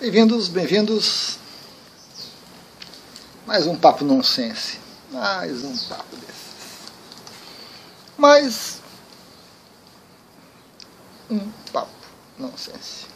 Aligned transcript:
Bem-vindos, 0.00 0.46
bem-vindos. 0.46 1.38
Mais 3.44 3.66
um 3.66 3.76
papo 3.76 4.04
nonsense. 4.04 4.78
Mais 5.10 5.64
um 5.64 5.76
papo 5.88 6.14
desses. 6.14 6.92
Mais 8.16 8.78
um 11.28 11.50
papo 11.72 11.90
nonsense. 12.38 13.06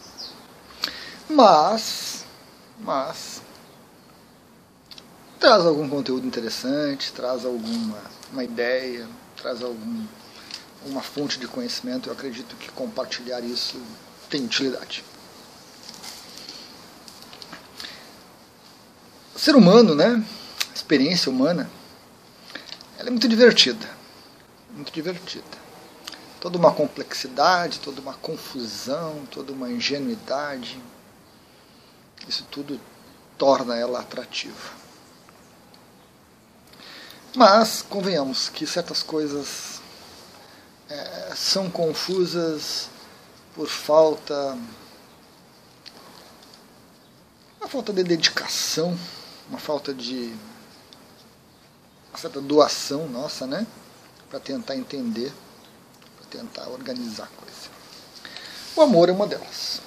Mas, 1.29 2.25
mas, 2.81 3.41
traz 5.39 5.65
algum 5.65 5.87
conteúdo 5.87 6.27
interessante, 6.27 7.13
traz 7.13 7.45
alguma 7.45 7.97
uma 8.29 8.43
ideia, 8.43 9.07
traz 9.37 9.61
algum, 9.63 10.05
uma 10.85 11.01
fonte 11.01 11.39
de 11.39 11.47
conhecimento. 11.47 12.09
Eu 12.09 12.13
acredito 12.13 12.57
que 12.57 12.69
compartilhar 12.73 13.39
isso 13.39 13.81
tem 14.29 14.43
utilidade. 14.43 15.12
Ser 19.43 19.57
humano, 19.57 19.93
né? 19.93 20.25
A 20.71 20.73
experiência 20.73 21.29
humana, 21.29 21.69
ela 22.97 23.09
é 23.09 23.11
muito 23.11 23.27
divertida. 23.27 23.89
Muito 24.71 24.89
divertida. 24.89 25.43
Toda 26.39 26.57
uma 26.57 26.71
complexidade, 26.71 27.81
toda 27.81 27.99
uma 27.99 28.13
confusão, 28.13 29.25
toda 29.29 29.51
uma 29.51 29.69
ingenuidade. 29.69 30.81
Isso 32.25 32.47
tudo 32.49 32.79
torna 33.37 33.75
ela 33.75 33.99
atrativa. 33.99 34.71
Mas, 37.35 37.81
convenhamos 37.81 38.47
que 38.47 38.65
certas 38.65 39.03
coisas 39.03 39.81
é, 40.87 41.33
são 41.35 41.69
confusas 41.69 42.87
por 43.53 43.67
falta. 43.67 44.57
Uma 47.59 47.67
falta 47.67 47.91
de 47.91 48.05
dedicação, 48.05 48.97
uma 49.49 49.59
falta 49.59 49.93
de. 49.93 50.33
uma 52.09 52.17
certa 52.17 52.41
doação 52.41 53.07
nossa, 53.07 53.45
né? 53.45 53.65
Para 54.29 54.39
tentar 54.39 54.75
entender, 54.75 55.31
para 56.17 56.27
tentar 56.27 56.67
organizar 56.69 57.25
a 57.25 57.27
coisa. 57.27 57.69
O 58.75 58.81
amor 58.81 59.09
é 59.09 59.11
uma 59.11 59.27
delas. 59.27 59.81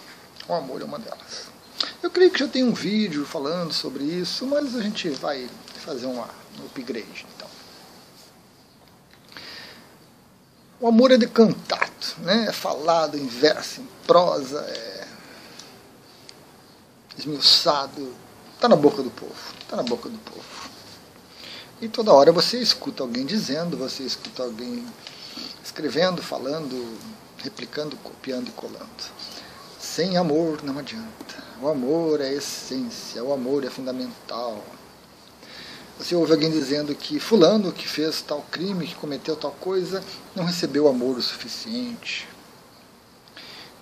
O 0.48 0.54
amor 0.54 0.80
é 0.80 0.84
uma 0.84 0.98
delas. 0.98 1.46
Eu 2.02 2.10
creio 2.10 2.30
que 2.30 2.38
já 2.38 2.48
tem 2.48 2.62
um 2.62 2.72
vídeo 2.72 3.24
falando 3.26 3.72
sobre 3.72 4.04
isso, 4.04 4.46
mas 4.46 4.76
a 4.76 4.82
gente 4.82 5.08
vai 5.10 5.48
fazer 5.84 6.06
um 6.06 6.22
upgrade. 6.64 7.26
O 10.78 10.86
amor 10.86 11.10
é 11.10 11.16
decantado, 11.16 11.90
né? 12.18 12.46
é 12.48 12.52
falado 12.52 13.16
em 13.16 13.26
verso, 13.26 13.80
em 13.80 13.88
prosa, 14.06 14.60
é 14.60 15.08
esmiuçado, 17.18 18.14
está 18.56 18.68
na 18.68 18.76
boca 18.76 19.02
do 19.02 19.10
povo, 19.10 19.34
está 19.60 19.76
na 19.76 19.82
boca 19.82 20.08
do 20.08 20.18
povo. 20.18 20.44
E 21.80 21.88
toda 21.88 22.12
hora 22.12 22.32
você 22.32 22.58
escuta 22.58 23.02
alguém 23.02 23.26
dizendo, 23.26 23.76
você 23.76 24.02
escuta 24.02 24.42
alguém 24.42 24.84
escrevendo, 25.62 26.22
falando, 26.22 26.98
replicando, 27.36 27.96
copiando 27.98 28.48
e 28.48 28.52
colando. 28.52 28.86
Sem 29.78 30.16
amor 30.16 30.64
não 30.64 30.78
adianta. 30.78 31.44
O 31.60 31.68
amor 31.68 32.22
é 32.22 32.32
essência, 32.32 33.22
o 33.22 33.32
amor 33.32 33.62
é 33.62 33.68
fundamental. 33.68 34.64
Você 35.98 36.14
ouve 36.14 36.32
alguém 36.32 36.50
dizendo 36.50 36.94
que 36.94 37.20
fulano 37.20 37.72
que 37.72 37.86
fez 37.86 38.22
tal 38.22 38.40
crime, 38.50 38.86
que 38.86 38.94
cometeu 38.94 39.36
tal 39.36 39.52
coisa, 39.52 40.02
não 40.34 40.44
recebeu 40.44 40.88
amor 40.88 41.18
o 41.18 41.22
suficiente. 41.22 42.26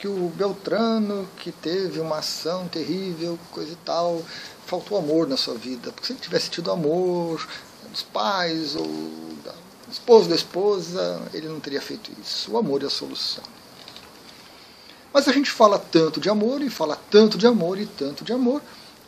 Que 0.05 0.09
o 0.09 0.29
Beltrano, 0.29 1.27
que 1.39 1.51
teve 1.51 1.99
uma 1.99 2.19
ação 2.19 2.69
terrível, 2.69 3.39
coisa 3.51 3.73
e 3.73 3.77
tal, 3.77 4.23
faltou 4.67 4.99
amor 4.99 5.27
na 5.27 5.35
sua 5.35 5.55
vida. 5.55 5.91
Porque 5.93 6.07
se 6.07 6.13
ele 6.13 6.21
tivesse 6.21 6.51
tido 6.51 6.71
amor 6.71 7.49
dos 7.91 8.03
pais 8.03 8.77
ou 8.77 8.87
da 9.43 9.55
esposa 9.91 10.29
da 10.29 10.35
esposa, 10.35 11.23
ele 11.33 11.49
não 11.49 11.59
teria 11.59 11.81
feito 11.81 12.11
isso. 12.21 12.53
O 12.53 12.59
amor 12.59 12.83
é 12.83 12.87
a 12.87 12.91
solução. 12.91 13.43
Mas 15.11 15.27
a 15.27 15.33
gente 15.33 15.51
fala 15.51 15.79
tanto 15.79 16.21
de 16.21 16.29
amor 16.29 16.61
e 16.61 16.69
fala 16.69 17.01
tanto 17.11 17.39
de 17.39 17.47
amor 17.47 17.81
e 17.81 17.87
tanto 17.87 18.25
de 18.25 18.33
amor 18.35 18.61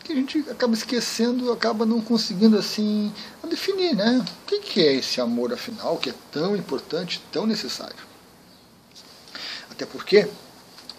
que 0.02 0.14
a 0.14 0.16
gente 0.16 0.46
acaba 0.50 0.72
esquecendo, 0.72 1.52
acaba 1.52 1.84
não 1.84 2.00
conseguindo 2.00 2.56
assim 2.56 3.12
definir, 3.50 3.94
né? 3.94 4.24
O 4.40 4.46
que 4.46 4.80
é 4.80 4.94
esse 4.94 5.20
amor 5.20 5.52
afinal, 5.52 5.98
que 5.98 6.08
é 6.08 6.14
tão 6.32 6.56
importante, 6.56 7.22
tão 7.30 7.46
necessário? 7.46 8.06
Até 9.70 9.84
porque 9.84 10.26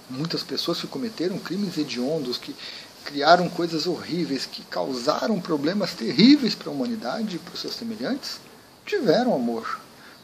muitas 0.10 0.44
pessoas 0.44 0.80
que 0.80 0.88
cometeram 0.88 1.38
crimes 1.40 1.78
hediondos, 1.78 2.38
que 2.38 2.56
criaram 3.04 3.50
coisas 3.50 3.88
horríveis, 3.88 4.46
que 4.46 4.64
causaram 4.64 5.40
problemas 5.40 5.94
terríveis 5.94 6.56
para 6.56 6.70
a 6.70 6.74
humanidade 6.74 7.38
e 7.38 7.40
para 7.40 7.54
os 7.54 7.62
seus 7.62 7.76
semelhantes, 7.76 8.40
tiveram 8.86 9.34
amor. 9.34 9.80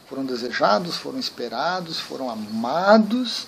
Foram 0.08 0.24
desejados, 0.24 0.96
foram 0.96 1.18
esperados, 1.18 1.98
foram 1.98 2.28
amados 2.28 3.46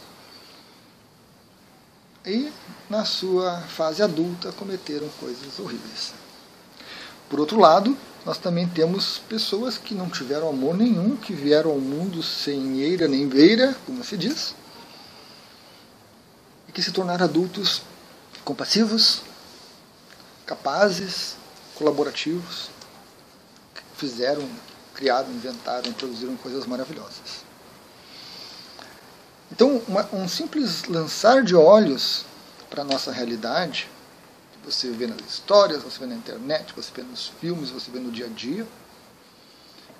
e, 2.24 2.50
na 2.90 3.04
sua 3.04 3.60
fase 3.60 4.02
adulta, 4.02 4.52
cometeram 4.52 5.08
coisas 5.20 5.58
horríveis. 5.58 6.12
Por 7.28 7.38
outro 7.38 7.58
lado, 7.60 7.96
nós 8.24 8.38
também 8.38 8.66
temos 8.66 9.18
pessoas 9.28 9.78
que 9.78 9.94
não 9.94 10.08
tiveram 10.08 10.48
amor 10.48 10.76
nenhum, 10.76 11.16
que 11.16 11.32
vieram 11.32 11.70
ao 11.70 11.78
mundo 11.78 12.22
sem 12.22 12.80
eira 12.80 13.06
nem 13.06 13.28
veira, 13.28 13.76
como 13.86 14.02
se 14.02 14.16
diz, 14.16 14.54
que 16.76 16.82
se 16.82 16.92
tornaram 16.92 17.24
adultos 17.24 17.80
compassivos, 18.44 19.22
capazes, 20.44 21.34
colaborativos, 21.74 22.68
fizeram, 23.96 24.46
criaram, 24.92 25.30
inventaram, 25.30 25.90
produziram 25.94 26.36
coisas 26.36 26.66
maravilhosas. 26.66 27.46
Então, 29.50 29.78
uma, 29.88 30.06
um 30.12 30.28
simples 30.28 30.84
lançar 30.84 31.42
de 31.42 31.56
olhos 31.56 32.26
para 32.68 32.82
a 32.82 32.84
nossa 32.84 33.10
realidade, 33.10 33.88
que 34.52 34.70
você 34.70 34.90
vê 34.90 35.06
nas 35.06 35.20
histórias, 35.26 35.82
você 35.82 36.00
vê 36.00 36.04
na 36.04 36.14
internet, 36.14 36.74
você 36.76 36.90
vê 36.94 37.02
nos 37.02 37.28
filmes, 37.40 37.70
você 37.70 37.90
vê 37.90 37.98
no 37.98 38.12
dia 38.12 38.26
a 38.26 38.28
dia, 38.28 38.66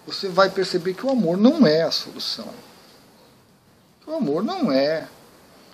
você 0.06 0.28
vai 0.28 0.50
perceber 0.50 0.92
que 0.92 1.06
o 1.06 1.10
amor 1.10 1.38
não 1.38 1.66
é 1.66 1.84
a 1.84 1.90
solução. 1.90 2.52
O 4.06 4.12
amor 4.12 4.44
não 4.44 4.70
é 4.70 5.08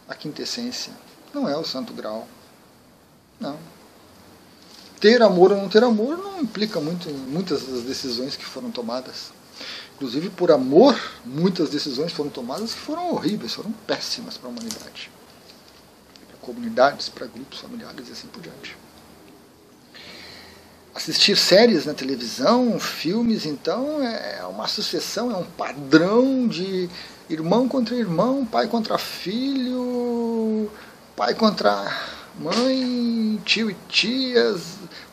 a 0.09 0.15
quintessência, 0.15 0.93
não 1.33 1.49
é 1.49 1.57
o 1.57 1.65
santo 1.65 1.93
grau. 1.93 2.27
Não. 3.41 3.59
Ter 5.01 5.21
amor 5.21 5.51
ou 5.51 5.59
não 5.59 5.69
ter 5.69 5.83
amor 5.83 6.17
não 6.17 6.41
implica 6.41 6.81
muito 6.81 7.11
muitas 7.11 7.63
das 7.65 7.83
decisões 7.83 8.37
que 8.37 8.45
foram 8.45 8.71
tomadas. 8.71 9.33
Inclusive, 9.97 10.31
por 10.31 10.51
amor, 10.51 10.99
muitas 11.25 11.71
decisões 11.71 12.13
foram 12.13 12.31
tomadas 12.31 12.75
que 12.75 12.81
foram 12.81 13.13
horríveis, 13.13 13.55
foram 13.55 13.73
péssimas 13.87 14.37
para 14.37 14.49
a 14.49 14.53
humanidade. 14.53 15.11
Para 16.29 16.37
comunidades, 16.39 17.09
para 17.09 17.27
grupos 17.27 17.61
familiares 17.61 18.09
e 18.09 18.13
assim 18.13 18.29
por 18.29 18.41
diante. 18.41 18.77
Assistir 20.94 21.36
séries 21.36 21.86
na 21.86 21.94
televisão, 21.94 22.78
filmes, 22.78 23.47
então, 23.47 24.03
é 24.03 24.44
uma 24.44 24.69
sucessão, 24.69 25.30
é 25.30 25.36
um 25.36 25.44
padrão 25.44 26.47
de 26.47 26.88
irmão 27.30 27.66
contra 27.66 27.94
irmão, 27.94 28.44
pai 28.44 28.66
contra 28.66 28.98
filho, 28.98 30.70
pai 31.16 31.34
contra 31.34 31.72
mãe, 32.38 33.41
tio 33.44 33.70
e 33.70 33.76
tias, 33.88 34.60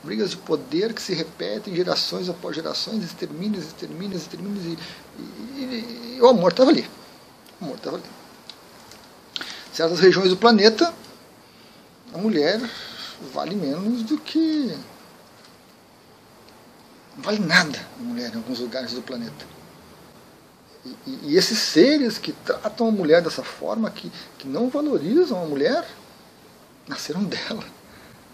brigas 0.04 0.32
de 0.32 0.38
poder 0.38 0.94
que 0.94 1.02
se 1.02 1.14
repetem 1.14 1.76
gerações 1.76 2.30
após 2.30 2.56
gerações, 2.56 3.04
extermínios, 3.04 3.66
extermínios, 3.68 4.22
extermínios, 4.22 4.66
e, 4.66 4.78
e, 5.62 6.16
e 6.18 6.22
o 6.22 6.28
amor 6.28 6.52
estava 6.52 6.72
ali. 6.72 6.90
O 7.62 7.66
amor 7.66 7.78
estava 7.78 7.96
ali. 7.98 8.06
Certas 9.74 10.00
regiões 10.00 10.30
do 10.30 10.38
planeta, 10.38 10.94
a 12.14 12.18
mulher 12.18 12.60
vale 13.34 13.56
menos 13.56 14.04
do 14.04 14.18
que. 14.18 14.76
Não 17.20 17.24
vale 17.24 17.40
nada 17.40 17.78
a 18.00 18.02
mulher 18.02 18.32
em 18.34 18.38
alguns 18.38 18.60
lugares 18.60 18.94
do 18.94 19.02
planeta. 19.02 19.46
E, 20.86 20.96
e, 21.06 21.20
e 21.24 21.38
esses 21.38 21.60
seres 21.60 22.18
que 22.18 22.32
tratam 22.32 22.88
a 22.88 22.92
mulher 22.92 23.22
dessa 23.22 23.44
forma, 23.44 23.92
que, 23.92 24.10
que 24.38 24.48
não 24.48 24.70
valorizam 24.70 25.44
a 25.44 25.46
mulher, 25.46 25.86
nasceram 26.88 27.22
dela 27.26 27.64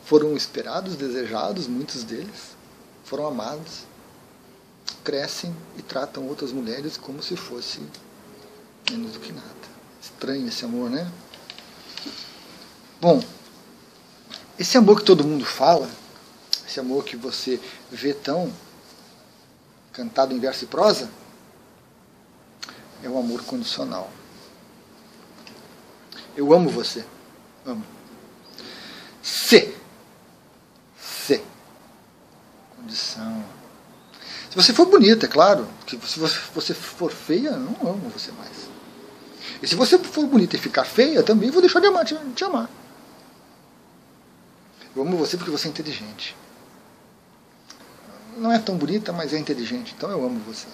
foram 0.03 0.37
esperados, 0.37 0.95
desejados, 0.95 1.65
muitos 1.67 2.03
deles, 2.03 2.55
foram 3.03 3.25
amados, 3.25 3.85
crescem 5.03 5.53
e 5.79 5.81
tratam 5.81 6.27
outras 6.27 6.51
mulheres 6.51 6.95
como 6.95 7.23
se 7.23 7.35
fosse 7.35 7.81
menos 8.91 9.13
do 9.13 9.19
que 9.19 9.31
nada. 9.31 9.49
Estranho 9.99 10.47
esse 10.47 10.63
amor, 10.63 10.91
né? 10.91 11.11
Bom, 13.01 13.19
esse 14.59 14.77
amor 14.77 14.99
que 14.99 15.05
todo 15.05 15.23
mundo 15.23 15.43
fala, 15.43 15.89
esse 16.67 16.79
amor 16.79 17.03
que 17.03 17.17
você 17.17 17.59
vê 17.91 18.13
tão 18.13 18.53
cantado 19.95 20.33
em 20.33 20.39
verso 20.39 20.65
e 20.65 20.67
prosa, 20.67 21.09
é 23.01 23.09
o 23.09 23.17
amor 23.17 23.43
condicional. 23.43 24.11
Eu 26.35 26.53
amo 26.53 26.69
você. 26.69 27.05
Amo. 27.65 27.83
Se. 29.23 29.73
Se. 30.99 31.41
Condição. 32.75 33.43
Se 34.49 34.55
você 34.55 34.73
for 34.73 34.85
bonita, 34.85 35.25
é 35.25 35.29
claro. 35.29 35.67
Que 35.85 35.97
se 36.05 36.19
você 36.19 36.73
for 36.73 37.11
feia, 37.11 37.49
eu 37.49 37.59
não 37.59 37.89
amo 37.89 38.09
você 38.09 38.31
mais. 38.33 38.69
E 39.61 39.67
se 39.67 39.75
você 39.75 39.97
for 39.97 40.25
bonita 40.25 40.55
e 40.55 40.59
ficar 40.59 40.83
feia, 40.83 41.23
também 41.23 41.49
vou 41.49 41.61
deixar 41.61 41.79
de 41.79 41.87
amar, 41.87 42.05
te, 42.05 42.15
te 42.35 42.43
amar. 42.43 42.69
Eu 44.95 45.01
amo 45.01 45.17
você 45.17 45.37
porque 45.37 45.51
você 45.51 45.67
é 45.67 45.71
inteligente. 45.71 46.35
Não 48.35 48.51
é 48.51 48.59
tão 48.59 48.77
bonita, 48.77 49.13
mas 49.13 49.33
é 49.33 49.39
inteligente. 49.39 49.93
Então 49.95 50.11
eu 50.11 50.23
amo 50.25 50.39
você. 50.41 50.67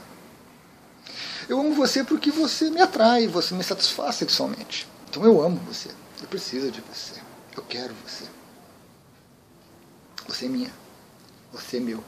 Eu 1.48 1.60
amo 1.60 1.74
você 1.74 2.04
porque 2.04 2.32
você 2.32 2.70
me 2.70 2.82
atrai, 2.82 3.28
você 3.28 3.54
me 3.54 3.64
satisfaz 3.64 4.16
sexualmente. 4.16 4.88
Então 5.10 5.24
eu 5.26 5.42
amo 5.42 5.58
você. 5.68 5.90
Eu 6.22 6.28
preciso 6.28 6.72
de 6.72 6.82
você. 6.82 7.20
Eu 7.56 7.64
quero 7.64 7.94
você. 8.06 8.26
Você 10.28 10.46
é 10.46 10.50
minha. 10.50 10.72
Você 11.52 11.78
é 11.78 11.80
meu. 11.80 12.04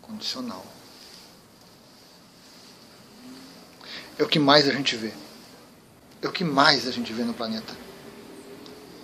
Condicional. 0.00 0.64
É 4.18 4.22
o 4.22 4.28
que 4.28 4.38
mais 4.38 4.68
a 4.68 4.72
gente 4.72 4.96
vê. 4.96 5.12
É 6.22 6.28
o 6.28 6.32
que 6.32 6.44
mais 6.44 6.86
a 6.86 6.90
gente 6.90 7.12
vê 7.12 7.22
no 7.22 7.34
planeta. 7.34 7.74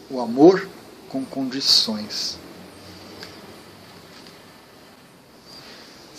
O 0.09 0.21
amor 0.21 0.69
com 1.09 1.25
condições. 1.25 2.39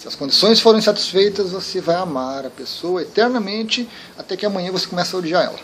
Se 0.03 0.09
as 0.09 0.15
condições 0.15 0.59
forem 0.59 0.81
satisfeitas, 0.81 1.51
você 1.51 1.79
vai 1.79 1.95
amar 1.95 2.45
a 2.45 2.49
pessoa 2.49 3.01
eternamente 3.01 3.89
até 4.17 4.35
que 4.35 4.45
amanhã 4.45 4.69
você 4.69 4.85
comece 4.85 5.15
a 5.15 5.19
odiar 5.19 5.45
ela. 5.45 5.59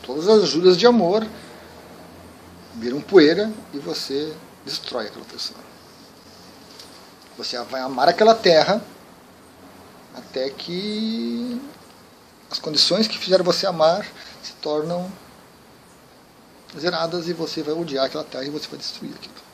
Todas 0.00 0.28
as 0.28 0.44
ajudas 0.44 0.76
de 0.76 0.86
amor 0.86 1.26
viram 2.76 3.00
poeira 3.00 3.52
e 3.74 3.78
você 3.80 4.32
destrói 4.64 5.08
aquela 5.08 5.24
pessoa. 5.24 5.58
Você 7.36 7.60
vai 7.64 7.80
amar 7.80 8.08
aquela 8.08 8.36
terra 8.36 8.80
até 10.14 10.50
que 10.50 11.60
as 12.48 12.60
condições 12.60 13.08
que 13.08 13.18
fizeram 13.18 13.44
você 13.44 13.66
amar 13.66 14.06
se 14.40 14.52
tornam 14.62 15.10
zeradas 16.78 17.26
e 17.26 17.32
você 17.32 17.60
vai 17.60 17.74
odiar 17.74 18.06
aquela 18.06 18.22
terra 18.22 18.44
e 18.44 18.50
você 18.50 18.68
vai 18.68 18.78
destruir 18.78 19.12
aquilo. 19.16 19.49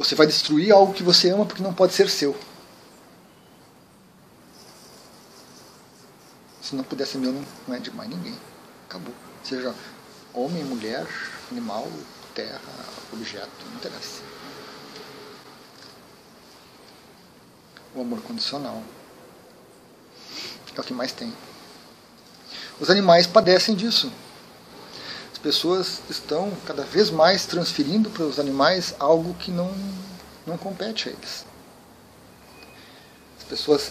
Você 0.00 0.14
vai 0.14 0.26
destruir 0.26 0.72
algo 0.72 0.94
que 0.94 1.02
você 1.02 1.28
ama 1.28 1.44
porque 1.44 1.62
não 1.62 1.74
pode 1.74 1.92
ser 1.92 2.08
seu. 2.08 2.34
Se 6.62 6.74
não 6.74 6.82
puder 6.82 7.06
ser 7.06 7.18
meu, 7.18 7.34
não 7.68 7.74
é 7.74 7.78
de 7.78 7.90
mais 7.90 8.08
ninguém. 8.08 8.34
Acabou. 8.88 9.12
Seja 9.44 9.74
homem, 10.32 10.64
mulher, 10.64 11.06
animal, 11.50 11.86
terra, 12.34 12.62
objeto, 13.12 13.50
não 13.66 13.74
interessa. 13.74 14.22
O 17.94 18.00
amor 18.00 18.22
condicional 18.22 18.82
é 20.74 20.80
o 20.80 20.82
que 20.82 20.94
mais 20.94 21.12
tem. 21.12 21.30
Os 22.80 22.88
animais 22.88 23.26
padecem 23.26 23.76
disso. 23.76 24.10
As 25.40 25.42
pessoas 25.42 26.02
estão 26.10 26.52
cada 26.66 26.82
vez 26.82 27.08
mais 27.08 27.46
transferindo 27.46 28.10
para 28.10 28.24
os 28.24 28.38
animais 28.38 28.94
algo 28.98 29.32
que 29.32 29.50
não, 29.50 29.72
não 30.46 30.58
compete 30.58 31.08
a 31.08 31.12
eles. 31.12 31.46
As 33.38 33.44
pessoas 33.44 33.90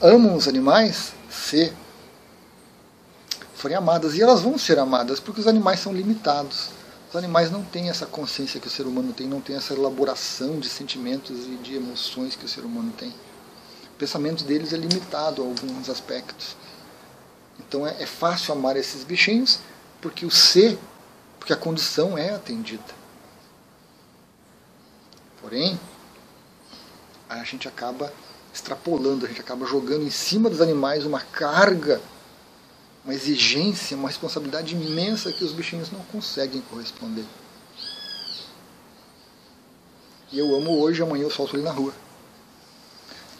amam 0.00 0.36
os 0.36 0.46
animais 0.46 1.12
se 1.28 1.72
forem 3.56 3.76
amadas. 3.76 4.14
E 4.14 4.22
elas 4.22 4.42
vão 4.42 4.56
ser 4.56 4.78
amadas 4.78 5.18
porque 5.18 5.40
os 5.40 5.48
animais 5.48 5.80
são 5.80 5.92
limitados. 5.92 6.68
Os 7.10 7.16
animais 7.16 7.50
não 7.50 7.64
têm 7.64 7.90
essa 7.90 8.06
consciência 8.06 8.60
que 8.60 8.68
o 8.68 8.70
ser 8.70 8.86
humano 8.86 9.12
tem, 9.12 9.26
não 9.26 9.40
tem 9.40 9.56
essa 9.56 9.74
elaboração 9.74 10.60
de 10.60 10.68
sentimentos 10.68 11.44
e 11.46 11.56
de 11.56 11.74
emoções 11.74 12.36
que 12.36 12.44
o 12.44 12.48
ser 12.48 12.60
humano 12.60 12.92
tem. 12.96 13.08
O 13.08 13.96
pensamento 13.98 14.44
deles 14.44 14.72
é 14.72 14.76
limitado 14.76 15.42
a 15.42 15.44
alguns 15.44 15.90
aspectos. 15.90 16.54
Então 17.58 17.84
é, 17.84 18.00
é 18.00 18.06
fácil 18.06 18.54
amar 18.54 18.76
esses 18.76 19.02
bichinhos 19.02 19.58
porque 20.04 20.26
o 20.26 20.30
ser, 20.30 20.78
porque 21.40 21.54
a 21.54 21.56
condição 21.56 22.18
é 22.18 22.28
atendida. 22.28 22.84
Porém, 25.40 25.80
a 27.26 27.42
gente 27.42 27.66
acaba 27.66 28.12
extrapolando, 28.52 29.24
a 29.24 29.28
gente 29.28 29.40
acaba 29.40 29.64
jogando 29.64 30.02
em 30.02 30.10
cima 30.10 30.50
dos 30.50 30.60
animais 30.60 31.06
uma 31.06 31.20
carga 31.20 32.02
uma 33.02 33.14
exigência, 33.14 33.96
uma 33.96 34.08
responsabilidade 34.08 34.74
imensa 34.74 35.32
que 35.32 35.44
os 35.44 35.52
bichinhos 35.52 35.90
não 35.90 36.00
conseguem 36.04 36.62
corresponder. 36.70 37.24
E 40.32 40.38
eu 40.38 40.54
amo 40.54 40.80
hoje, 40.80 41.02
amanhã 41.02 41.24
eu 41.24 41.30
solto 41.30 41.56
ele 41.56 41.64
na 41.64 41.70
rua. 41.70 41.94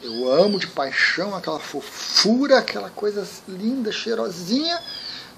Eu 0.03 0.31
amo 0.31 0.59
de 0.59 0.67
paixão 0.67 1.35
aquela 1.35 1.59
fofura, 1.59 2.59
aquela 2.59 2.91
coisa 2.91 3.27
linda, 3.49 3.91
cheirosinha, 3.91 4.79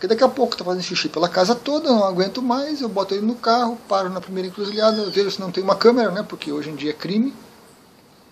que 0.00 0.06
daqui 0.06 0.22
a 0.22 0.28
pouco 0.28 0.54
está 0.54 0.64
fazendo 0.64 0.82
xixi 0.82 1.08
pela 1.08 1.28
casa 1.28 1.54
toda, 1.54 1.88
não 1.88 2.04
aguento 2.04 2.42
mais, 2.42 2.80
eu 2.80 2.88
boto 2.88 3.14
ele 3.14 3.24
no 3.24 3.34
carro, 3.34 3.78
paro 3.88 4.10
na 4.10 4.20
primeira 4.20 4.48
encruzilhada, 4.48 5.10
vejo 5.10 5.30
se 5.30 5.40
não 5.40 5.50
tem 5.50 5.62
uma 5.64 5.76
câmera, 5.76 6.10
né? 6.10 6.22
Porque 6.22 6.52
hoje 6.52 6.70
em 6.70 6.76
dia 6.76 6.90
é 6.90 6.94
crime, 6.94 7.34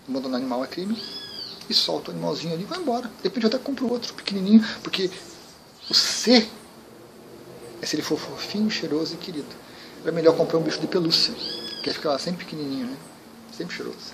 abandonar 0.07 0.39
animal 0.39 0.63
é 0.63 0.67
crime, 0.67 1.01
e 1.69 1.73
solto 1.73 2.09
o 2.09 2.11
animalzinho 2.11 2.53
ali 2.53 2.63
e 2.63 2.65
vai 2.65 2.79
embora. 2.79 3.07
De 3.07 3.23
repente 3.23 3.43
eu 3.43 3.47
até 3.47 3.57
compro 3.57 3.91
outro 3.91 4.13
pequenininho, 4.13 4.63
porque 4.83 5.09
o 5.89 5.93
ser 5.93 6.47
é 7.81 7.85
se 7.85 7.95
ele 7.95 8.03
for 8.03 8.17
fofinho, 8.17 8.69
cheiroso 8.69 9.15
e 9.15 9.17
querido. 9.17 9.47
É 10.05 10.11
melhor 10.11 10.35
comprar 10.35 10.59
um 10.59 10.61
bicho 10.61 10.79
de 10.79 10.87
pelúcia, 10.87 11.33
que 11.83 11.89
fica 11.91 12.09
lá 12.09 12.19
sempre 12.19 12.45
pequenininho, 12.45 12.87
né? 12.87 12.97
Sempre 13.51 13.75
cheiroso. 13.75 14.13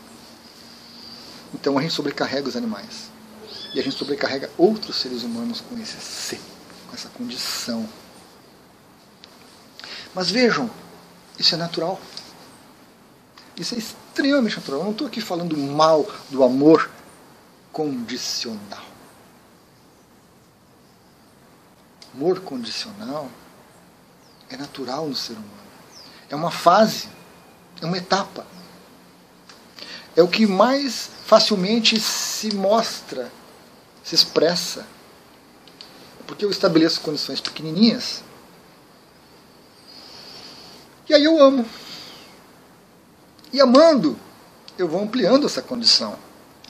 Então 1.53 1.77
a 1.77 1.81
gente 1.81 1.93
sobrecarrega 1.93 2.47
os 2.47 2.55
animais. 2.55 3.11
E 3.73 3.79
a 3.79 3.83
gente 3.83 3.97
sobrecarrega 3.97 4.49
outros 4.57 4.97
seres 4.97 5.23
humanos 5.23 5.61
com 5.61 5.77
esse 5.77 5.99
ser, 5.99 6.39
com 6.91 6.95
essa 6.95 7.09
condição. 7.09 7.89
Mas 10.13 10.29
vejam, 10.29 10.69
isso 11.39 11.55
é 11.55 11.57
natural. 11.57 11.99
Isso 13.57 13.73
é 13.73 13.77
extremamente 13.79 14.57
natural. 14.57 14.81
Eu 14.81 14.85
não 14.85 14.91
estou 14.91 15.07
aqui 15.07 15.21
falando 15.21 15.57
mal 15.57 16.05
do 16.29 16.43
amor 16.43 16.91
condicional. 17.71 18.91
amor 22.13 22.41
condicional 22.41 23.29
é 24.49 24.57
natural 24.57 25.07
no 25.07 25.15
ser 25.15 25.33
humano. 25.33 25.49
É 26.29 26.35
uma 26.35 26.51
fase, 26.51 27.07
é 27.81 27.85
uma 27.85 27.97
etapa. 27.97 28.45
É 30.15 30.21
o 30.21 30.27
que 30.27 30.45
mais 30.45 31.09
facilmente 31.25 31.99
se 31.99 32.53
mostra, 32.53 33.31
se 34.03 34.13
expressa. 34.13 34.85
Porque 36.31 36.45
eu 36.45 36.49
estabeleço 36.49 37.01
condições 37.01 37.41
pequenininhas 37.41 38.23
e 41.09 41.13
aí 41.13 41.25
eu 41.25 41.37
amo. 41.43 41.65
E 43.51 43.59
amando, 43.59 44.17
eu 44.77 44.87
vou 44.87 45.03
ampliando 45.03 45.45
essa 45.45 45.61
condição. 45.61 46.17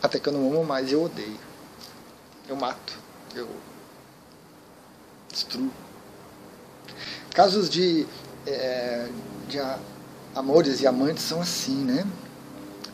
Até 0.01 0.18
que 0.18 0.27
eu 0.27 0.34
não 0.34 0.51
amo 0.51 0.65
mais, 0.65 0.91
eu 0.91 1.03
odeio. 1.03 1.39
Eu 2.50 2.56
mato. 2.56 2.98
Eu 3.36 3.48
destruo. 5.32 5.72
Casos 7.36 7.70
de, 7.70 8.08
é, 8.48 9.10
de 9.48 9.60
amores 10.34 10.82
e 10.82 10.88
amantes 10.88 11.24
são 11.24 11.39
assim, 11.39 11.75
né? 11.75 12.03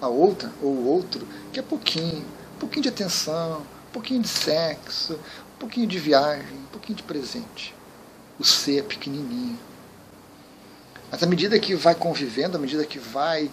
A 0.01 0.09
outra 0.09 0.51
ou 0.61 0.71
o 0.71 0.85
outro 0.85 1.25
quer 1.53 1.63
pouquinho, 1.63 2.25
um 2.57 2.59
pouquinho 2.59 2.83
de 2.83 2.89
atenção, 2.89 3.65
pouquinho 3.93 4.21
de 4.21 4.27
sexo, 4.27 5.17
um 5.57 5.59
pouquinho 5.59 5.87
de 5.87 5.99
viagem, 5.99 6.57
um 6.57 6.71
pouquinho 6.71 6.95
de 6.95 7.03
presente. 7.03 7.75
O 8.39 8.45
ser 8.45 8.79
é 8.79 8.83
pequenininho. 8.83 9.59
Mas 11.11 11.21
à 11.21 11.25
medida 11.25 11.59
que 11.59 11.75
vai 11.75 11.95
convivendo, 11.95 12.57
à 12.57 12.59
medida 12.59 12.85
que 12.85 12.99
vai 12.99 13.51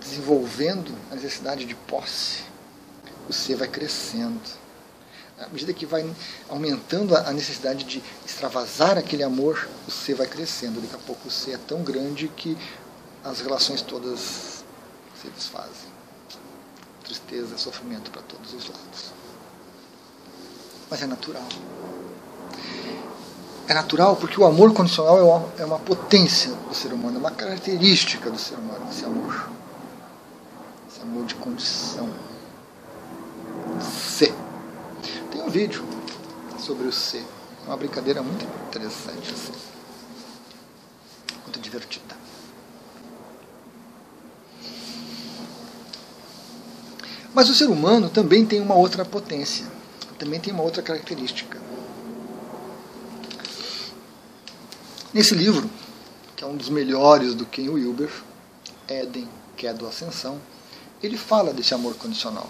desenvolvendo 0.00 0.92
a 1.10 1.14
necessidade 1.14 1.64
de 1.64 1.74
posse, 1.74 2.42
o 3.28 3.32
ser 3.32 3.56
vai 3.56 3.68
crescendo 3.68 4.40
à 5.40 5.48
medida 5.48 5.72
que 5.72 5.86
vai 5.86 6.08
aumentando 6.48 7.16
a 7.16 7.32
necessidade 7.32 7.84
de 7.84 8.02
extravasar 8.26 8.98
aquele 8.98 9.22
amor, 9.22 9.68
o 9.86 9.90
ser 9.90 10.14
vai 10.14 10.26
crescendo. 10.26 10.80
Daqui 10.80 10.96
a 10.96 10.98
pouco 10.98 11.28
o 11.28 11.30
ser 11.30 11.52
é 11.52 11.58
tão 11.58 11.82
grande 11.82 12.28
que 12.28 12.58
as 13.24 13.40
relações 13.40 13.80
todas 13.80 14.64
se 15.20 15.28
desfazem. 15.34 15.88
Tristeza, 17.04 17.56
sofrimento 17.56 18.10
para 18.10 18.22
todos 18.22 18.52
os 18.52 18.68
lados. 18.68 19.17
Mas 20.90 21.02
é 21.02 21.06
natural. 21.06 21.42
É 23.66 23.74
natural 23.74 24.16
porque 24.16 24.40
o 24.40 24.46
amor 24.46 24.72
condicional 24.72 25.18
é 25.18 25.22
uma, 25.22 25.52
é 25.58 25.64
uma 25.64 25.78
potência 25.78 26.52
do 26.52 26.74
ser 26.74 26.92
humano, 26.92 27.16
é 27.16 27.20
uma 27.20 27.30
característica 27.30 28.30
do 28.30 28.38
ser 28.38 28.54
humano, 28.54 28.86
esse 28.90 29.04
amor. 29.04 29.50
Esse 30.90 31.02
amor 31.02 31.26
de 31.26 31.34
condição. 31.34 32.08
Ser 33.80 34.34
um 35.48 35.50
vídeo 35.50 35.82
sobre 36.58 36.86
o 36.86 36.92
ser. 36.92 37.24
É 37.64 37.68
uma 37.68 37.76
brincadeira 37.76 38.22
muito 38.22 38.44
interessante 38.68 39.32
assim. 39.32 39.52
divertida. 41.58 42.16
Mas 47.34 47.48
o 47.48 47.54
ser 47.54 47.68
humano 47.68 48.08
também 48.08 48.44
tem 48.44 48.60
uma 48.60 48.74
outra 48.74 49.04
potência, 49.04 49.66
também 50.18 50.40
tem 50.40 50.52
uma 50.52 50.62
outra 50.62 50.82
característica. 50.82 51.58
Nesse 55.14 55.34
livro, 55.34 55.70
que 56.36 56.44
é 56.44 56.46
um 56.46 56.56
dos 56.56 56.68
melhores 56.68 57.34
do 57.34 57.46
Ken 57.46 57.68
Wilber, 57.68 58.10
Éden, 58.86 59.28
que 59.56 59.66
é 59.66 59.72
do 59.72 59.86
Ascensão, 59.86 60.40
ele 61.02 61.16
fala 61.16 61.52
desse 61.52 61.72
amor 61.72 61.94
condicional. 61.94 62.48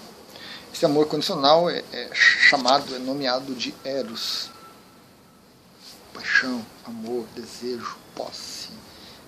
Esse 0.73 0.85
amor 0.85 1.07
condicional 1.07 1.69
é, 1.69 1.83
é 1.91 2.09
chamado, 2.13 2.95
é 2.95 2.99
nomeado 2.99 3.53
de 3.55 3.73
Eros. 3.83 4.49
Paixão, 6.13 6.65
amor, 6.85 7.25
desejo, 7.35 7.97
posse, 8.15 8.69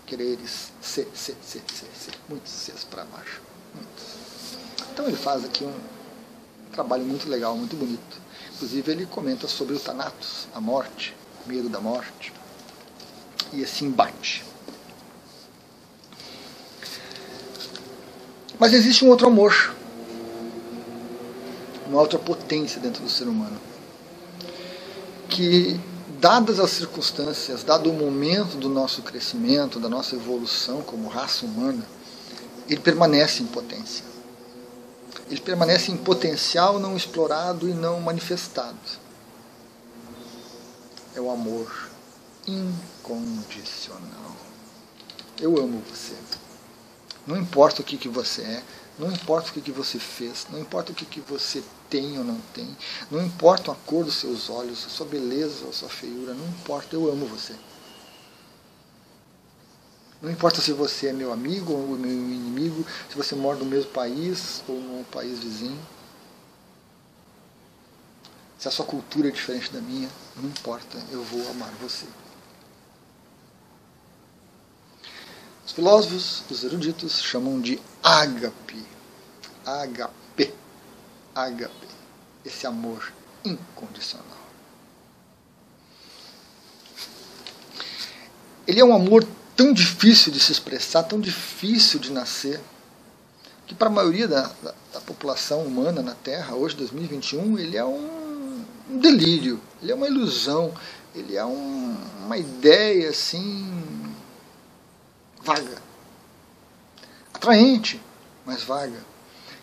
quereres, 0.05 0.71
ser, 0.81 1.09
ser, 1.15 1.37
ser, 1.41 1.63
ser, 1.73 1.89
ser. 1.97 2.13
Muitos 2.27 2.51
seres 2.51 2.83
para 2.83 3.05
baixo. 3.05 3.41
Muitos. 3.73 4.03
Então 4.91 5.07
ele 5.07 5.17
faz 5.17 5.45
aqui 5.45 5.63
um 5.63 5.79
trabalho 6.71 7.03
muito 7.03 7.29
legal, 7.29 7.55
muito 7.55 7.75
bonito. 7.75 8.21
Inclusive 8.61 8.91
ele 8.91 9.05
comenta 9.07 9.47
sobre 9.47 9.73
o 9.73 9.79
Thanatos, 9.79 10.47
a 10.53 10.61
morte, 10.61 11.15
o 11.43 11.49
medo 11.49 11.67
da 11.67 11.81
morte 11.81 12.31
e 13.51 13.63
esse 13.63 13.83
embate. 13.83 14.45
Mas 18.59 18.71
existe 18.73 19.03
um 19.03 19.09
outro 19.09 19.25
amor, 19.25 19.73
uma 21.87 21.99
outra 21.99 22.19
potência 22.19 22.79
dentro 22.79 23.01
do 23.01 23.09
ser 23.09 23.23
humano, 23.23 23.59
que, 25.27 25.79
dadas 26.19 26.59
as 26.59 26.69
circunstâncias, 26.69 27.63
dado 27.63 27.89
o 27.89 27.93
momento 27.93 28.57
do 28.57 28.69
nosso 28.69 29.01
crescimento, 29.01 29.79
da 29.79 29.89
nossa 29.89 30.13
evolução 30.13 30.83
como 30.83 31.09
raça 31.09 31.47
humana, 31.47 31.83
ele 32.69 32.79
permanece 32.79 33.41
em 33.41 33.47
potência. 33.47 34.05
Ele 35.31 35.39
permanece 35.39 35.93
em 35.93 35.95
potencial 35.95 36.77
não 36.77 36.97
explorado 36.97 37.69
e 37.69 37.73
não 37.73 38.01
manifestado. 38.01 38.77
É 41.15 41.21
o 41.21 41.31
amor 41.31 41.89
incondicional. 42.45 44.35
Eu 45.39 45.57
amo 45.57 45.81
você. 45.89 46.15
Não 47.25 47.37
importa 47.37 47.81
o 47.81 47.85
que, 47.85 47.97
que 47.97 48.09
você 48.09 48.41
é, 48.41 48.63
não 48.99 49.09
importa 49.09 49.51
o 49.51 49.53
que, 49.53 49.61
que 49.61 49.71
você 49.71 49.97
fez, 49.97 50.47
não 50.49 50.59
importa 50.59 50.91
o 50.91 50.95
que, 50.95 51.05
que 51.05 51.21
você 51.21 51.63
tem 51.89 52.17
ou 52.17 52.25
não 52.25 52.41
tem, 52.53 52.75
não 53.09 53.23
importa 53.23 53.71
a 53.71 53.75
cor 53.75 54.03
dos 54.03 54.15
seus 54.15 54.49
olhos, 54.49 54.85
a 54.85 54.89
sua 54.89 55.05
beleza 55.05 55.63
ou 55.63 55.69
a 55.69 55.73
sua 55.73 55.87
feiura, 55.87 56.33
não 56.33 56.45
importa, 56.47 56.93
eu 56.93 57.09
amo 57.09 57.25
você. 57.25 57.55
Não 60.21 60.29
importa 60.29 60.61
se 60.61 60.71
você 60.71 61.07
é 61.07 61.13
meu 61.13 61.33
amigo 61.33 61.73
ou 61.73 61.97
meu 61.97 62.11
inimigo, 62.11 62.85
se 63.09 63.17
você 63.17 63.35
mora 63.35 63.57
no 63.57 63.65
mesmo 63.65 63.89
país 63.91 64.63
ou 64.67 64.79
no 64.79 65.03
país 65.05 65.39
vizinho, 65.39 65.79
se 68.59 68.67
a 68.67 68.71
sua 68.71 68.85
cultura 68.85 69.29
é 69.29 69.31
diferente 69.31 69.71
da 69.71 69.81
minha, 69.81 70.07
não 70.35 70.47
importa, 70.47 70.99
eu 71.09 71.23
vou 71.23 71.49
amar 71.49 71.71
você. 71.81 72.05
Os 75.65 75.71
filósofos, 75.71 76.43
os 76.51 76.63
eruditos, 76.63 77.23
chamam 77.23 77.59
de 77.59 77.79
ágape. 78.03 78.85
HP. 79.65 80.53
Ágape. 81.33 81.87
Esse 82.43 82.67
amor 82.67 83.11
incondicional. 83.43 84.25
Ele 88.67 88.79
é 88.79 88.85
um 88.85 88.93
amor 88.93 89.25
tão 89.61 89.73
difícil 89.73 90.31
de 90.31 90.39
se 90.39 90.51
expressar, 90.51 91.03
tão 91.03 91.19
difícil 91.21 91.99
de 91.99 92.11
nascer, 92.11 92.59
que 93.67 93.75
para 93.75 93.89
a 93.89 93.91
maioria 93.91 94.27
da, 94.27 94.49
da, 94.63 94.73
da, 94.91 95.01
população 95.01 95.61
humana 95.61 96.01
na 96.01 96.15
Terra, 96.15 96.55
hoje, 96.55 96.75
2021, 96.77 97.59
ele 97.59 97.77
é 97.77 97.85
um, 97.85 98.65
um 98.89 98.97
delírio, 98.97 99.61
ele 99.79 99.91
é 99.91 99.95
uma 99.95 100.07
ilusão, 100.07 100.73
ele 101.13 101.37
é 101.37 101.45
um, 101.45 101.95
uma 102.25 102.37
ideia 102.37 103.11
assim 103.11 103.63
vaga. 105.43 105.77
Atraente, 107.31 108.01
mas 108.43 108.63
vaga. 108.63 109.05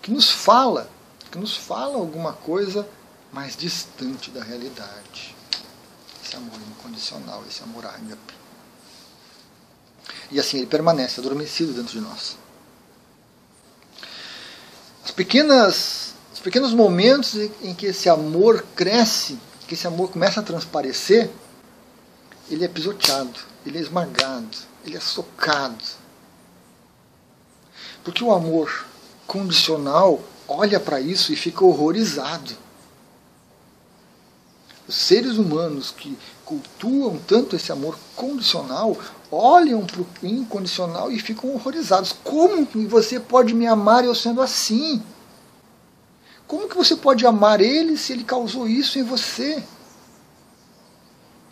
Que 0.00 0.12
nos 0.12 0.31
fala, 0.31 0.88
que 1.28 1.38
nos 1.38 1.57
fala 1.57 1.97
alguma 1.97 2.35
coisa 2.35 2.88
mais 3.33 3.57
distante 3.57 4.31
da 4.31 4.45
realidade. 4.45 5.35
Esse 6.25 6.37
amor 6.37 6.61
incondicional, 6.71 7.43
esse 7.49 7.64
amor 7.64 7.85
ágape. 7.85 8.38
E 10.31 10.39
assim 10.39 10.59
ele 10.59 10.67
permanece 10.67 11.21
adormecido 11.21 11.73
dentro 11.73 11.93
de 11.93 12.01
nós. 12.01 12.37
As 15.05 15.11
pequenas, 15.11 16.15
os 16.33 16.41
pequenos 16.41 16.73
momentos 16.73 17.35
em 17.63 17.75
que 17.75 17.87
esse 17.87 18.09
amor 18.09 18.65
cresce, 18.77 19.39
que 19.67 19.75
esse 19.75 19.87
amor 19.87 20.11
começa 20.11 20.41
a 20.41 20.43
transparecer, 20.43 21.31
ele 22.51 22.65
é 22.65 22.69
pisoteado, 22.69 23.41
ele 23.65 23.79
é 23.79 23.81
esmagado, 23.81 24.57
ele 24.85 24.97
é 24.97 25.01
socado. 25.01 25.85
Porque 28.03 28.25
o 28.25 28.33
amor 28.33 28.87
condicional 29.27 30.23
olha 30.47 30.81
para 30.81 31.01
isso 31.01 31.33
e 31.33 31.37
fica 31.37 31.65
horrorizado. 31.65 32.57
Os 34.88 34.95
seres 34.95 35.37
humanos 35.37 35.90
que 35.90 36.18
cultuam 36.45 37.18
tanto 37.26 37.54
esse 37.54 37.71
amor 37.71 37.99
condicional 38.16 38.97
olham 39.30 39.85
para 39.85 40.00
o 40.00 40.07
incondicional 40.23 41.12
e 41.12 41.18
ficam 41.21 41.54
horrorizados. 41.54 42.12
Como 42.25 42.66
você 42.88 43.21
pode 43.21 43.54
me 43.54 43.66
amar 43.66 44.04
eu 44.04 44.14
sendo 44.14 44.40
assim? 44.40 45.02
Como 46.47 46.68
que 46.68 46.76
você 46.76 46.97
pode 46.97 47.26
amar 47.26 47.61
ele 47.61 47.99
se 47.99 48.14
ele 48.14 48.25
causou 48.25 48.66
isso 48.66 48.99
em 48.99 49.02
você? 49.02 49.62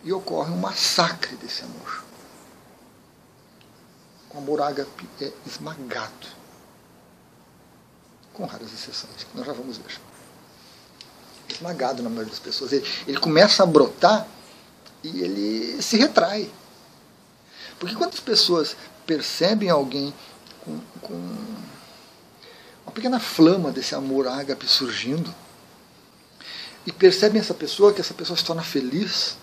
E 0.03 0.11
ocorre 0.11 0.51
um 0.51 0.57
massacre 0.57 1.35
desse 1.35 1.63
amor 1.63 2.07
o 4.37 4.39
amor 4.39 4.61
ágape 4.61 5.09
é 5.19 5.31
esmagado. 5.47 6.27
Com 8.33 8.45
raras 8.45 8.71
exceções, 8.71 9.23
que 9.23 9.35
nós 9.35 9.47
já 9.47 9.53
vamos 9.53 9.77
ver. 9.77 9.99
Esmagado 11.49 12.03
na 12.03 12.09
maioria 12.09 12.31
das 12.31 12.39
pessoas. 12.39 12.71
Ele, 12.71 12.85
ele 13.07 13.19
começa 13.19 13.63
a 13.63 13.65
brotar 13.65 14.27
e 15.03 15.21
ele 15.21 15.81
se 15.81 15.97
retrai. 15.97 16.49
Porque 17.79 17.95
quando 17.95 18.13
as 18.13 18.19
pessoas 18.19 18.75
percebem 19.05 19.69
alguém 19.69 20.13
com, 20.63 20.79
com 21.01 21.13
uma 22.83 22.91
pequena 22.93 23.19
flama 23.19 23.71
desse 23.71 23.95
amor 23.95 24.27
ágape 24.27 24.67
surgindo, 24.67 25.33
e 26.87 26.91
percebem 26.91 27.41
essa 27.41 27.53
pessoa, 27.53 27.93
que 27.93 27.99
essa 27.99 28.13
pessoa 28.13 28.37
se 28.37 28.45
torna 28.45 28.63
feliz, 28.63 29.37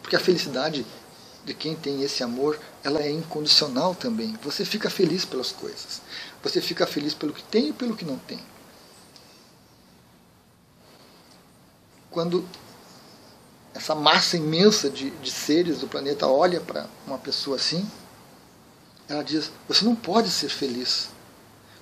porque 0.00 0.14
a 0.14 0.20
felicidade 0.20 0.86
de 1.44 1.52
quem 1.52 1.74
tem 1.74 2.00
esse 2.02 2.22
amor, 2.22 2.58
ela 2.84 3.00
é 3.00 3.10
incondicional 3.10 3.92
também. 3.92 4.38
Você 4.42 4.64
fica 4.64 4.88
feliz 4.88 5.24
pelas 5.24 5.50
coisas. 5.50 6.00
Você 6.44 6.60
fica 6.60 6.86
feliz 6.86 7.12
pelo 7.12 7.32
que 7.32 7.42
tem 7.42 7.70
e 7.70 7.72
pelo 7.72 7.96
que 7.96 8.04
não 8.04 8.16
tem. 8.18 8.38
Quando 12.14 12.46
essa 13.74 13.92
massa 13.92 14.36
imensa 14.36 14.88
de, 14.88 15.10
de 15.10 15.32
seres 15.32 15.80
do 15.80 15.88
planeta 15.88 16.28
olha 16.28 16.60
para 16.60 16.86
uma 17.04 17.18
pessoa 17.18 17.56
assim, 17.56 17.84
ela 19.08 19.24
diz: 19.24 19.50
Você 19.66 19.84
não 19.84 19.96
pode 19.96 20.30
ser 20.30 20.48
feliz. 20.48 21.08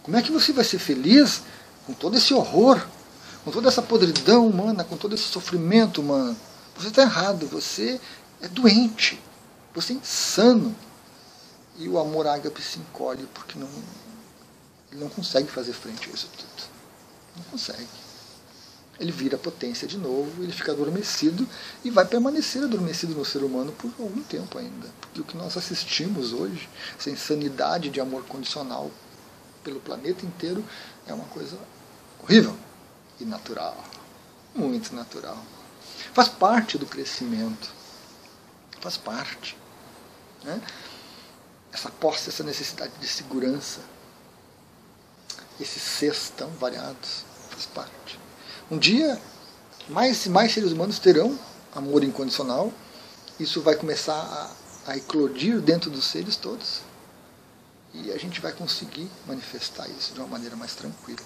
Como 0.03 0.17
é 0.17 0.23
que 0.23 0.33
você 0.33 0.51
vai 0.51 0.65
ser 0.65 0.79
feliz 0.79 1.43
com 1.87 1.93
todo 1.93 2.17
esse 2.17 2.33
horror, 2.33 2.83
com 3.45 3.51
toda 3.51 3.69
essa 3.69 3.83
podridão 3.83 4.49
humana, 4.49 4.83
com 4.83 4.97
todo 4.97 5.15
esse 5.15 5.25
sofrimento 5.25 6.01
humano? 6.01 6.35
Você 6.79 6.89
está 6.89 7.03
errado, 7.03 7.47
você 7.47 8.01
é 8.41 8.49
doente. 8.49 9.21
Você 9.75 9.93
é 9.93 9.97
insano. 9.97 10.75
E 11.77 11.87
o 11.91 11.99
amor 11.99 12.27
ágape 12.27 12.63
se 12.63 12.79
encolhe 12.79 13.29
porque 13.35 13.59
não, 13.59 13.69
ele 14.91 15.03
não 15.03 15.11
consegue 15.11 15.49
fazer 15.51 15.75
frente 15.75 16.09
a 16.09 16.15
isso 16.15 16.31
tudo. 16.39 16.71
Não 17.37 17.45
consegue. 17.45 17.87
Ele 19.03 19.11
vira 19.11 19.37
potência 19.37 19.89
de 19.89 19.99
novo, 19.99 20.45
ele 20.45 20.53
fica 20.53 20.71
adormecido 20.71 21.45
e 21.85 21.91
vai 21.91 22.05
permanecer 22.05 22.63
adormecido 22.63 23.17
no 23.17 23.25
ser 23.25 23.43
humano 23.43 23.73
por 23.73 23.91
algum 23.99 24.23
tempo 24.23 24.57
ainda. 24.57 24.89
Porque 25.01 25.21
o 25.21 25.25
que 25.25 25.37
nós 25.37 25.57
assistimos 25.57 26.33
hoje, 26.33 26.69
essa 26.97 27.11
insanidade 27.11 27.91
de 27.91 28.01
amor 28.01 28.23
condicional 28.27 28.93
pelo 29.65 29.81
planeta 29.81 30.25
inteiro, 30.25 30.65
é 31.05 31.13
uma 31.13 31.25
coisa 31.25 31.59
horrível 32.23 32.57
e 33.19 33.25
natural. 33.25 33.77
Muito 34.55 34.95
natural. 34.95 35.43
Faz 36.15 36.29
parte 36.29 36.79
do 36.79 36.87
crescimento. 36.87 37.73
Faz 38.81 38.97
parte. 38.97 39.59
Né? 40.45 40.63
Essa 41.73 41.91
posse, 41.91 42.29
essa 42.29 42.45
necessidade 42.45 42.93
de 43.01 43.09
segurança, 43.09 43.81
esses 45.59 45.83
seres 45.83 46.33
tão 46.37 46.51
variados, 46.51 47.25
faz 47.51 47.67
parte. 47.67 48.22
Um 48.73 48.79
dia, 48.79 49.21
mais 49.89 50.27
mais 50.27 50.53
seres 50.53 50.73
humanos 50.73 50.99
terão 50.99 51.39
amor 51.73 52.03
incondicional, 52.03 52.73
isso 53.39 53.61
vai 53.61 53.77
começar 53.77 54.15
a 54.15 54.63
a 54.87 54.97
eclodir 54.97 55.61
dentro 55.61 55.91
dos 55.91 56.05
seres 56.05 56.37
todos. 56.37 56.81
E 57.95 58.11
a 58.11 58.19
gente 58.19 58.41
vai 58.41 58.53
conseguir 58.53 59.09
manifestar 59.27 59.89
isso 59.89 60.15
de 60.15 60.21
uma 60.21 60.29
maneira 60.29 60.57
mais 60.57 60.75
tranquila. 60.75 61.21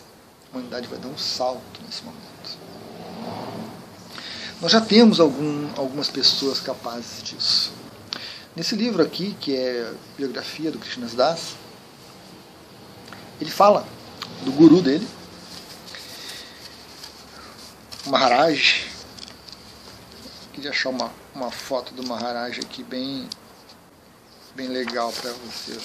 A 0.49 0.57
humanidade 0.57 0.89
vai 0.89 0.99
dar 0.99 1.09
um 1.09 1.19
salto 1.19 1.81
nesse 1.87 2.03
momento. 2.03 2.59
Nós 4.61 4.73
já 4.73 4.81
temos 4.81 5.21
algum, 5.21 5.69
algumas 5.77 6.09
pessoas 6.09 6.61
capazes 6.61 7.23
disso. 7.23 7.73
Nesse 8.55 8.75
livro 8.75 9.03
aqui, 9.03 9.37
que 9.41 9.55
é 9.55 9.93
Biografia 10.17 10.71
do 10.71 10.79
Krishnas 10.79 11.15
Das, 11.15 11.55
ele 13.41 13.51
fala 13.51 13.87
do 14.45 14.51
guru 14.51 14.81
dele, 14.81 15.07
Maharaj. 18.07 18.87
Queria 20.53 20.71
achar 20.71 20.91
uma, 20.91 21.13
uma 21.35 21.51
foto 21.51 21.93
do 21.93 22.07
Maharaj 22.07 22.61
aqui 22.61 22.85
bem, 22.85 23.29
bem 24.55 24.69
legal 24.69 25.13
para 25.13 25.33
vocês 25.33 25.83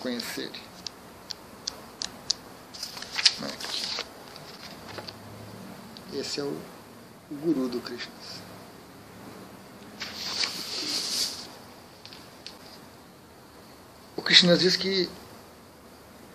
conhecerem. 0.00 0.60
Aqui. 3.44 3.84
Esse 6.12 6.40
é 6.40 6.42
o, 6.42 6.60
o 7.30 7.34
guru 7.36 7.68
do 7.68 7.80
Krishna. 7.80 8.12
O 14.16 14.22
Krishna 14.22 14.56
diz 14.56 14.76
que 14.76 15.08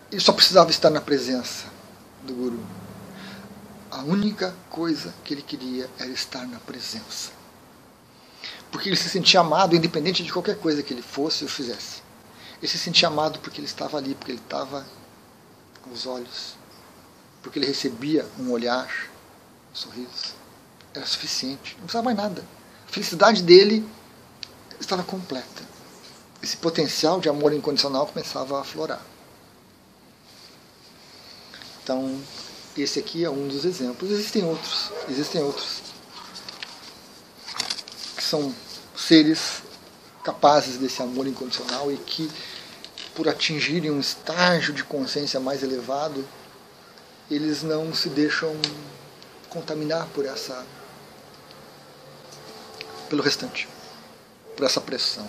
ele 0.10 0.22
só 0.22 0.31
precisava 0.31 0.72
estar 0.72 0.89
na 0.89 1.01
presença 1.01 1.65
do 2.24 2.34
Guru. 2.34 2.88
A 3.99 4.01
única 4.01 4.55
coisa 4.69 5.13
que 5.25 5.33
ele 5.33 5.41
queria 5.41 5.89
era 5.99 6.09
estar 6.09 6.47
na 6.47 6.57
presença. 6.59 7.31
Porque 8.71 8.87
ele 8.87 8.95
se 8.95 9.09
sentia 9.09 9.41
amado, 9.41 9.75
independente 9.75 10.23
de 10.23 10.31
qualquer 10.31 10.57
coisa 10.57 10.81
que 10.81 10.93
ele 10.93 11.01
fosse 11.01 11.43
ou 11.43 11.49
fizesse. 11.49 12.01
Ele 12.59 12.71
se 12.71 12.77
sentia 12.77 13.09
amado 13.09 13.39
porque 13.39 13.59
ele 13.59 13.67
estava 13.67 13.97
ali, 13.97 14.15
porque 14.15 14.31
ele 14.31 14.39
estava 14.39 14.87
aos 15.85 16.05
olhos, 16.05 16.55
porque 17.43 17.59
ele 17.59 17.65
recebia 17.65 18.25
um 18.39 18.51
olhar, 18.51 18.87
um 19.69 19.75
sorriso. 19.75 20.33
Era 20.93 21.05
suficiente, 21.05 21.73
não 21.73 21.81
precisava 21.81 22.05
mais 22.05 22.15
nada. 22.15 22.41
A 22.87 22.91
felicidade 22.93 23.43
dele 23.43 23.85
estava 24.79 25.03
completa. 25.03 25.61
Esse 26.41 26.55
potencial 26.55 27.19
de 27.19 27.27
amor 27.27 27.51
incondicional 27.51 28.07
começava 28.07 28.59
a 28.59 28.61
aflorar. 28.61 29.01
Então, 31.83 32.17
esse 32.77 32.99
aqui 32.99 33.23
é 33.23 33.29
um 33.29 33.47
dos 33.47 33.65
exemplos. 33.65 34.11
Existem 34.11 34.43
outros, 34.43 34.91
existem 35.09 35.41
outros 35.41 35.81
que 38.15 38.23
são 38.23 38.53
seres 38.95 39.63
capazes 40.23 40.77
desse 40.77 41.01
amor 41.01 41.27
incondicional 41.27 41.91
e 41.91 41.97
que, 41.97 42.29
por 43.15 43.27
atingirem 43.27 43.91
um 43.91 43.99
estágio 43.99 44.73
de 44.73 44.83
consciência 44.83 45.39
mais 45.39 45.63
elevado, 45.63 46.27
eles 47.29 47.63
não 47.63 47.93
se 47.93 48.09
deixam 48.09 48.55
contaminar 49.49 50.07
por 50.07 50.25
essa 50.25 50.65
pelo 53.09 53.23
restante, 53.23 53.67
por 54.55 54.65
essa 54.65 54.79
pressão. 54.79 55.27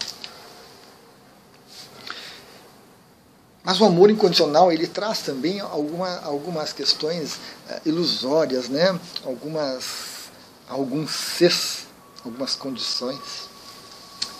Mas 3.62 3.80
o 3.80 3.84
amor 3.84 4.10
incondicional 4.10 4.72
ele 4.72 4.86
traz 4.86 5.20
também 5.20 5.60
alguma, 5.60 6.18
algumas 6.20 6.72
questões 6.72 7.34
uh, 7.34 7.80
ilusórias, 7.84 8.68
né? 8.68 8.98
algumas, 9.24 10.30
alguns 10.66 11.10
ses, 11.10 11.86
algumas 12.24 12.54
condições 12.54 13.48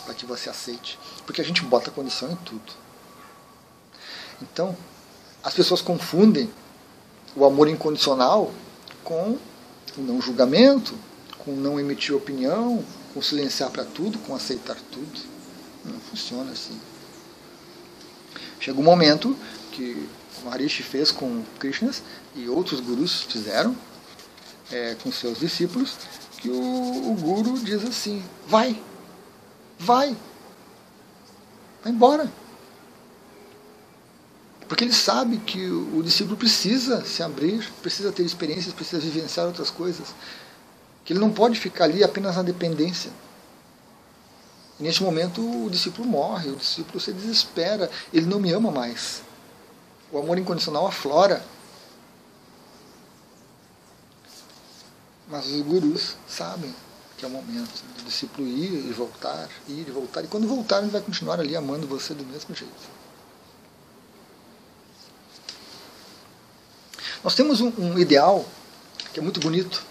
para 0.05 0.15
que 0.15 0.25
você 0.25 0.49
aceite. 0.49 0.97
Porque 1.25 1.41
a 1.41 1.45
gente 1.45 1.63
bota 1.63 1.91
condição 1.91 2.31
em 2.31 2.35
tudo. 2.37 2.73
Então, 4.41 4.75
as 5.43 5.53
pessoas 5.53 5.81
confundem 5.81 6.51
o 7.35 7.45
amor 7.45 7.67
incondicional 7.67 8.51
com 9.03 9.37
o 9.97 10.01
não 10.01 10.19
julgamento, 10.19 10.95
com 11.37 11.51
não 11.51 11.79
emitir 11.79 12.15
opinião, 12.15 12.83
com 13.13 13.21
silenciar 13.21 13.69
para 13.69 13.83
tudo, 13.83 14.17
com 14.19 14.35
aceitar 14.35 14.77
tudo. 14.91 15.19
Não 15.85 15.99
funciona 15.99 16.51
assim. 16.51 16.79
Chega 18.61 18.79
um 18.79 18.83
momento 18.83 19.35
que 19.71 20.07
Maharishi 20.43 20.83
fez 20.83 21.11
com 21.11 21.43
Krishnas 21.57 22.03
e 22.35 22.47
outros 22.47 22.79
gurus 22.79 23.23
fizeram 23.23 23.75
é, 24.71 24.95
com 25.01 25.11
seus 25.11 25.39
discípulos, 25.39 25.97
que 26.37 26.47
o, 26.47 27.11
o 27.11 27.15
guru 27.15 27.57
diz 27.57 27.83
assim: 27.83 28.23
vai, 28.47 28.79
vai, 29.79 30.15
vai 31.83 31.91
embora. 31.91 32.31
Porque 34.67 34.83
ele 34.83 34.93
sabe 34.93 35.37
que 35.37 35.65
o, 35.65 35.97
o 35.97 36.03
discípulo 36.03 36.37
precisa 36.37 37.03
se 37.03 37.23
abrir, 37.23 37.67
precisa 37.81 38.11
ter 38.11 38.21
experiências, 38.23 38.75
precisa 38.75 39.01
vivenciar 39.01 39.47
outras 39.47 39.71
coisas. 39.71 40.13
Que 41.03 41.13
ele 41.13 41.19
não 41.19 41.31
pode 41.31 41.59
ficar 41.59 41.85
ali 41.85 42.03
apenas 42.03 42.35
na 42.35 42.43
dependência. 42.43 43.11
Neste 44.81 45.03
momento 45.03 45.41
o 45.41 45.69
discípulo 45.69 46.07
morre, 46.07 46.49
o 46.49 46.55
discípulo 46.55 46.99
se 46.99 47.13
desespera, 47.13 47.89
ele 48.11 48.25
não 48.25 48.39
me 48.39 48.51
ama 48.51 48.71
mais. 48.71 49.21
O 50.11 50.17
amor 50.17 50.39
incondicional 50.39 50.87
aflora. 50.87 51.45
Mas 55.29 55.45
os 55.45 55.61
gurus 55.61 56.15
sabem 56.27 56.73
que 57.15 57.23
é 57.23 57.27
o 57.27 57.31
momento 57.31 57.83
do 57.95 58.05
discípulo 58.05 58.47
ir 58.47 58.89
e 58.89 58.91
voltar, 58.91 59.47
ir 59.67 59.87
e 59.87 59.91
voltar. 59.91 60.23
E 60.23 60.27
quando 60.27 60.47
voltar, 60.47 60.79
ele 60.79 60.89
vai 60.89 61.01
continuar 61.01 61.39
ali 61.39 61.55
amando 61.55 61.85
você 61.85 62.15
do 62.15 62.25
mesmo 62.25 62.55
jeito. 62.55 62.73
Nós 67.23 67.35
temos 67.35 67.61
um, 67.61 67.71
um 67.77 67.99
ideal 67.99 68.43
que 69.13 69.19
é 69.19 69.21
muito 69.21 69.39
bonito 69.39 69.83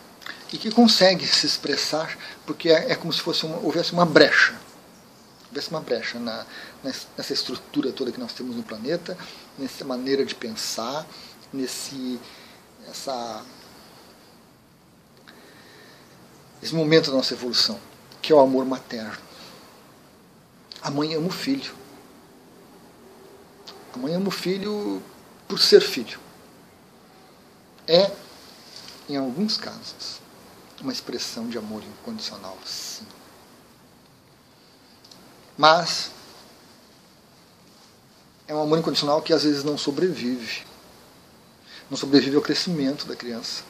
e 0.53 0.59
que 0.59 0.69
consegue 0.69 1.25
se 1.29 1.47
expressar 1.47 2.19
porque 2.45 2.71
é, 2.71 2.91
é 2.91 2.97
como 2.97 3.13
se 3.13 3.21
fosse 3.21 3.47
uma, 3.47 3.59
houvesse 3.59 3.93
uma 3.93 4.05
brecha 4.05 4.59
uma 5.71 5.81
brecha 5.81 6.19
na, 6.19 6.47
nessa 6.83 7.33
estrutura 7.33 7.93
toda 7.93 8.13
que 8.13 8.21
nós 8.21 8.33
temos 8.33 8.57
no 8.57 8.63
planeta, 8.63 9.17
nessa 9.59 9.85
maneira 9.85 10.25
de 10.25 10.35
pensar, 10.35 11.07
nesse 11.53 12.19
essa, 12.89 13.45
esse 16.63 16.75
momento 16.75 17.11
da 17.11 17.17
nossa 17.17 17.35
evolução, 17.35 17.79
que 18.21 18.33
é 18.33 18.35
o 18.35 18.41
amor 18.41 18.65
materno. 18.65 19.19
A 20.83 20.91
mãe 20.91 21.15
ama 21.15 21.29
o 21.29 21.33
filho. 21.33 21.75
A 23.95 23.99
mãe 23.99 24.15
ama 24.15 24.29
o 24.29 24.33
filho 24.33 25.03
por 25.47 25.59
ser 25.59 25.81
filho. 25.81 26.19
É, 27.87 28.11
em 29.09 29.17
alguns 29.17 29.57
casos, 29.57 30.21
uma 30.81 30.93
expressão 30.93 31.49
de 31.49 31.59
amor 31.59 31.83
incondicional, 31.83 32.57
sim. 32.65 33.05
Mas 35.61 36.11
é 38.49 38.55
um 38.55 38.63
amor 38.63 38.79
incondicional 38.79 39.21
que 39.21 39.31
às 39.31 39.43
vezes 39.43 39.63
não 39.63 39.77
sobrevive. 39.77 40.63
Não 41.91 41.99
sobrevive 41.99 42.35
ao 42.35 42.41
crescimento 42.41 43.05
da 43.05 43.15
criança. 43.15 43.63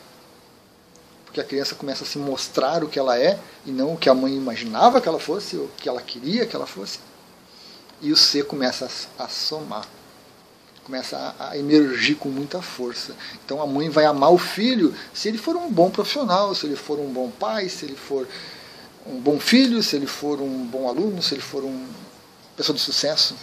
Porque 1.24 1.40
a 1.40 1.44
criança 1.44 1.74
começa 1.74 2.05
a 2.05 2.07
se 2.07 2.16
mostrar 2.16 2.85
o 2.85 2.88
que 2.88 2.96
ela 2.96 3.18
é 3.18 3.40
e 3.66 3.72
não 3.72 3.94
o 3.94 3.96
que 3.96 4.09
a 4.09 4.14
mãe 4.14 4.37
imaginava 4.37 5.00
que 5.00 5.09
ela 5.09 5.18
fosse, 5.18 5.57
ou 5.57 5.64
o 5.64 5.70
que 5.79 5.88
ela 5.88 6.00
queria 6.00 6.46
que 6.46 6.55
ela 6.55 6.64
fosse. 6.64 7.00
E 8.00 8.12
o 8.12 8.16
ser 8.16 8.44
começa 8.44 8.88
a, 9.18 9.26
somar 9.26 9.85
começa 10.85 11.35
a, 11.40 11.59
emergir 11.59 12.14
com 12.14 12.29
muita 12.29 12.62
força. 12.62 13.16
Então 13.44 13.61
a 13.61 13.66
mãe 13.66 13.90
vai 13.90 14.05
amar 14.05 14.33
o 14.33 14.38
filho 14.38 14.94
se 15.12 15.26
ele 15.26 15.38
for 15.38 15.57
um 15.57 15.68
bom 15.68 15.90
profissional, 15.90 16.55
se 16.55 16.66
ele 16.66 16.76
for 16.76 17.00
um 17.00 17.12
bom 17.12 17.33
pai, 17.33 17.68
se 17.68 17.85
ele 17.85 17.96
for 17.96 18.29
um 19.06 19.18
bom 19.20 19.40
filho, 19.40 19.82
se 19.82 19.96
ele 19.96 20.06
for 20.06 20.40
um 20.40 20.66
bom 20.66 20.88
aluno, 20.88 21.22
se 21.22 21.34
ele 21.34 21.42
for 21.42 21.64
uma 21.64 21.88
pessoa 22.56 22.76
de 22.76 22.82
sucesso. 22.82 23.36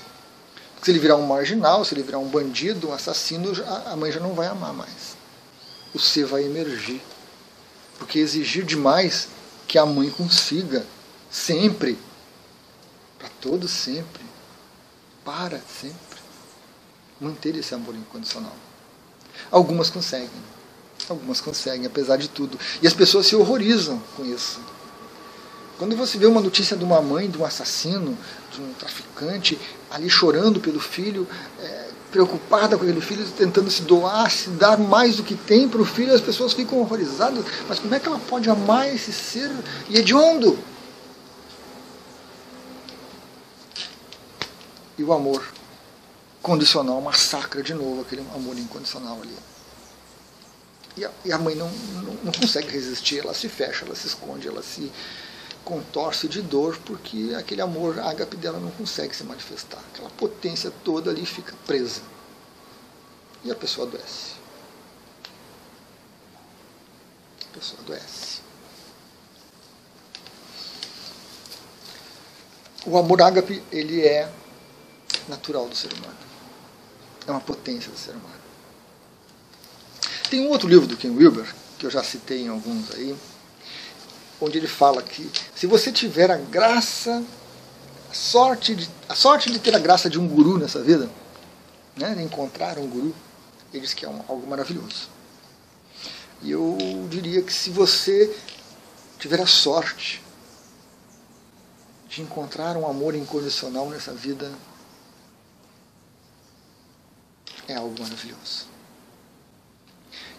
Se 0.81 0.91
ele 0.91 0.99
virar 0.99 1.15
um 1.15 1.25
marginal, 1.25 1.83
se 1.83 1.93
ele 1.93 2.03
virar 2.03 2.19
um 2.19 2.27
bandido, 2.27 2.89
um 2.89 2.93
assassino, 2.93 3.51
a 3.87 3.95
mãe 3.95 4.11
já 4.11 4.19
não 4.19 4.33
vai 4.33 4.47
amar 4.47 4.73
mais. 4.73 5.17
O 5.93 5.99
ser 5.99 6.25
vai 6.25 6.43
emergir. 6.43 7.01
Porque 7.97 8.19
exigir 8.19 8.63
demais 8.63 9.27
que 9.67 9.77
a 9.77 9.85
mãe 9.85 10.09
consiga, 10.11 10.85
sempre, 11.31 11.97
para 13.17 13.27
todo 13.41 13.67
sempre, 13.67 14.23
para 15.25 15.59
sempre, 15.59 15.97
manter 17.19 17.55
esse 17.55 17.73
amor 17.73 17.95
incondicional. 17.95 18.55
Algumas 19.51 19.89
conseguem, 19.89 20.29
algumas 21.09 21.41
conseguem, 21.41 21.87
apesar 21.87 22.17
de 22.17 22.27
tudo. 22.27 22.59
E 22.81 22.87
as 22.87 22.93
pessoas 22.93 23.25
se 23.25 23.35
horrorizam 23.35 24.01
com 24.15 24.23
isso. 24.23 24.61
Quando 25.77 25.95
você 25.95 26.17
vê 26.17 26.25
uma 26.25 26.41
notícia 26.41 26.75
de 26.75 26.83
uma 26.83 27.01
mãe, 27.01 27.29
de 27.29 27.37
um 27.37 27.45
assassino, 27.45 28.17
de 28.51 28.61
um 28.61 28.73
traficante, 28.73 29.59
ali 29.91 30.09
chorando 30.09 30.59
pelo 30.59 30.79
filho, 30.79 31.27
é, 31.59 31.87
preocupada 32.11 32.77
com 32.77 32.83
aquele 32.83 33.01
filho, 33.01 33.25
tentando 33.37 33.69
se 33.69 33.83
doar, 33.83 34.31
se 34.31 34.49
dar 34.49 34.77
mais 34.79 35.17
do 35.17 35.23
que 35.23 35.35
tem 35.35 35.69
para 35.69 35.81
o 35.81 35.85
filho, 35.85 36.13
as 36.13 36.21
pessoas 36.21 36.53
ficam 36.53 36.79
horrorizadas. 36.79 37.45
Mas 37.69 37.77
como 37.77 37.93
é 37.93 37.99
que 37.99 38.07
ela 38.07 38.19
pode 38.19 38.49
amar 38.49 38.93
esse 38.93 39.13
ser 39.13 39.51
hediondo? 39.89 40.57
E 44.97 45.03
o 45.03 45.13
amor 45.13 45.45
condicional 46.41 46.99
massacra 47.01 47.61
de 47.61 47.73
novo 47.73 48.01
aquele 48.01 48.25
amor 48.33 48.57
incondicional 48.57 49.19
ali. 49.21 49.35
E 50.95 51.05
a, 51.05 51.11
e 51.23 51.31
a 51.31 51.37
mãe 51.37 51.53
não, 51.53 51.69
não, 51.69 52.17
não 52.23 52.31
consegue 52.31 52.69
resistir, 52.69 53.19
ela 53.19 53.33
se 53.35 53.47
fecha, 53.47 53.85
ela 53.85 53.93
se 53.93 54.07
esconde, 54.07 54.47
ela 54.47 54.63
se 54.63 54.91
contorce 55.67 56.29
de 56.29 56.41
dor 56.41 56.79
porque 56.85 57.35
aquele 57.37 57.61
amor 57.61 57.99
ágape 57.99 58.37
dela 58.37 58.57
não 58.57 58.71
consegue 58.71 59.13
se 59.13 59.25
manifestar. 59.25 59.83
Aquela 59.93 60.09
potência 60.11 60.71
toda 60.85 61.11
ali 61.11 61.25
fica 61.25 61.53
presa. 61.65 62.01
E 63.43 63.51
a 63.51 63.55
pessoa 63.55 63.85
adoece. 63.85 64.35
A 67.49 67.53
pessoa 67.53 67.81
adoece. 67.81 68.39
O 72.85 72.97
amor 72.97 73.21
ágape, 73.21 73.61
ele 73.69 74.07
é 74.07 74.31
natural 75.27 75.67
do 75.67 75.75
ser 75.75 75.91
humano. 75.91 76.17
É 77.27 77.31
uma 77.31 77.41
potência 77.41 77.91
do 77.91 77.97
ser 77.97 78.11
humano. 78.11 78.39
Tem 80.29 80.39
um 80.39 80.49
outro 80.49 80.69
livro 80.69 80.87
do 80.87 80.95
Ken 80.95 81.09
Wilber, 81.09 81.53
que 81.77 81.85
eu 81.85 81.91
já 81.91 82.01
citei 82.01 82.43
em 82.43 82.47
alguns 82.47 82.89
aí, 82.91 83.17
onde 84.39 84.57
ele 84.57 84.67
fala 84.67 85.01
que 85.01 85.29
se 85.55 85.65
você 85.65 85.91
tiver 85.91 86.29
a 86.29 86.37
graça, 86.37 87.23
a 88.09 88.13
sorte 88.13 88.75
de, 88.75 88.89
a 89.09 89.15
sorte 89.15 89.51
de 89.51 89.59
ter 89.59 89.75
a 89.75 89.79
graça 89.79 90.09
de 90.09 90.19
um 90.19 90.27
guru 90.27 90.57
nessa 90.57 90.81
vida, 90.81 91.09
né, 91.95 92.13
de 92.13 92.21
encontrar 92.21 92.77
um 92.77 92.87
guru, 92.87 93.13
ele 93.73 93.81
diz 93.81 93.93
que 93.93 94.05
é 94.05 94.09
um, 94.09 94.21
algo 94.27 94.47
maravilhoso. 94.47 95.09
E 96.41 96.51
eu 96.51 96.77
diria 97.09 97.41
que 97.41 97.51
se 97.51 97.71
você 97.71 98.35
tiver 99.17 99.41
a 99.41 99.47
sorte 99.47 100.23
de 102.07 102.21
encontrar 102.21 102.77
um 102.77 102.87
amor 102.87 103.15
incondicional 103.15 103.89
nessa 103.89 104.13
vida, 104.13 104.51
é 107.67 107.75
algo 107.75 107.99
maravilhoso. 107.99 108.67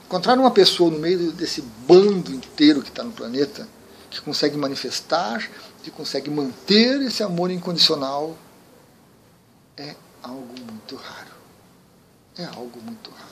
Encontrar 0.06 0.38
uma 0.38 0.50
pessoa 0.50 0.90
no 0.90 0.98
meio 0.98 1.32
desse 1.32 1.60
bando 1.60 2.32
inteiro 2.32 2.80
que 2.80 2.88
está 2.88 3.02
no 3.02 3.12
planeta 3.12 3.68
que 4.10 4.20
consegue 4.20 4.56
manifestar, 4.56 5.48
que 5.82 5.90
consegue 5.90 6.30
manter 6.30 7.00
esse 7.02 7.22
amor 7.22 7.50
incondicional, 7.50 8.36
é 9.76 9.94
algo 10.22 10.54
muito 10.70 10.96
raro. 10.96 11.38
É 12.36 12.44
algo 12.44 12.80
muito 12.80 13.10
raro. 13.10 13.28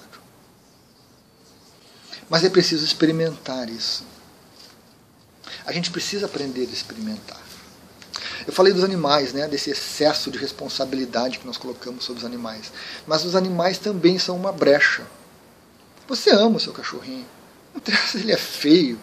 Mas 2.29 2.45
é 2.45 2.51
preciso 2.51 2.85
experimentar 2.85 3.69
isso. 3.69 4.05
A 5.65 5.73
gente 5.73 5.91
precisa 5.91 6.27
aprender 6.27 6.62
a 6.62 6.73
experimentar. 6.73 7.41
Eu 8.47 8.53
falei 8.53 8.73
dos 8.73 8.85
animais, 8.85 9.33
né, 9.33 9.49
desse 9.49 9.71
excesso 9.71 10.31
de 10.31 10.39
responsabilidade 10.39 11.39
que 11.39 11.47
nós 11.47 11.57
colocamos 11.57 12.05
sobre 12.05 12.21
os 12.21 12.25
animais. 12.25 12.73
Mas 13.07 13.25
os 13.25 13.35
animais 13.35 13.79
também 13.79 14.19
são 14.19 14.37
uma 14.37 14.53
brecha. 14.53 15.05
Você 16.07 16.31
ama 16.31 16.57
o 16.57 16.61
seu 16.61 16.73
cachorrinho. 16.73 17.27
Não 17.73 17.79
interessa 17.79 18.12
se 18.12 18.19
ele 18.19 18.33
é 18.33 18.37
feio, 18.37 18.99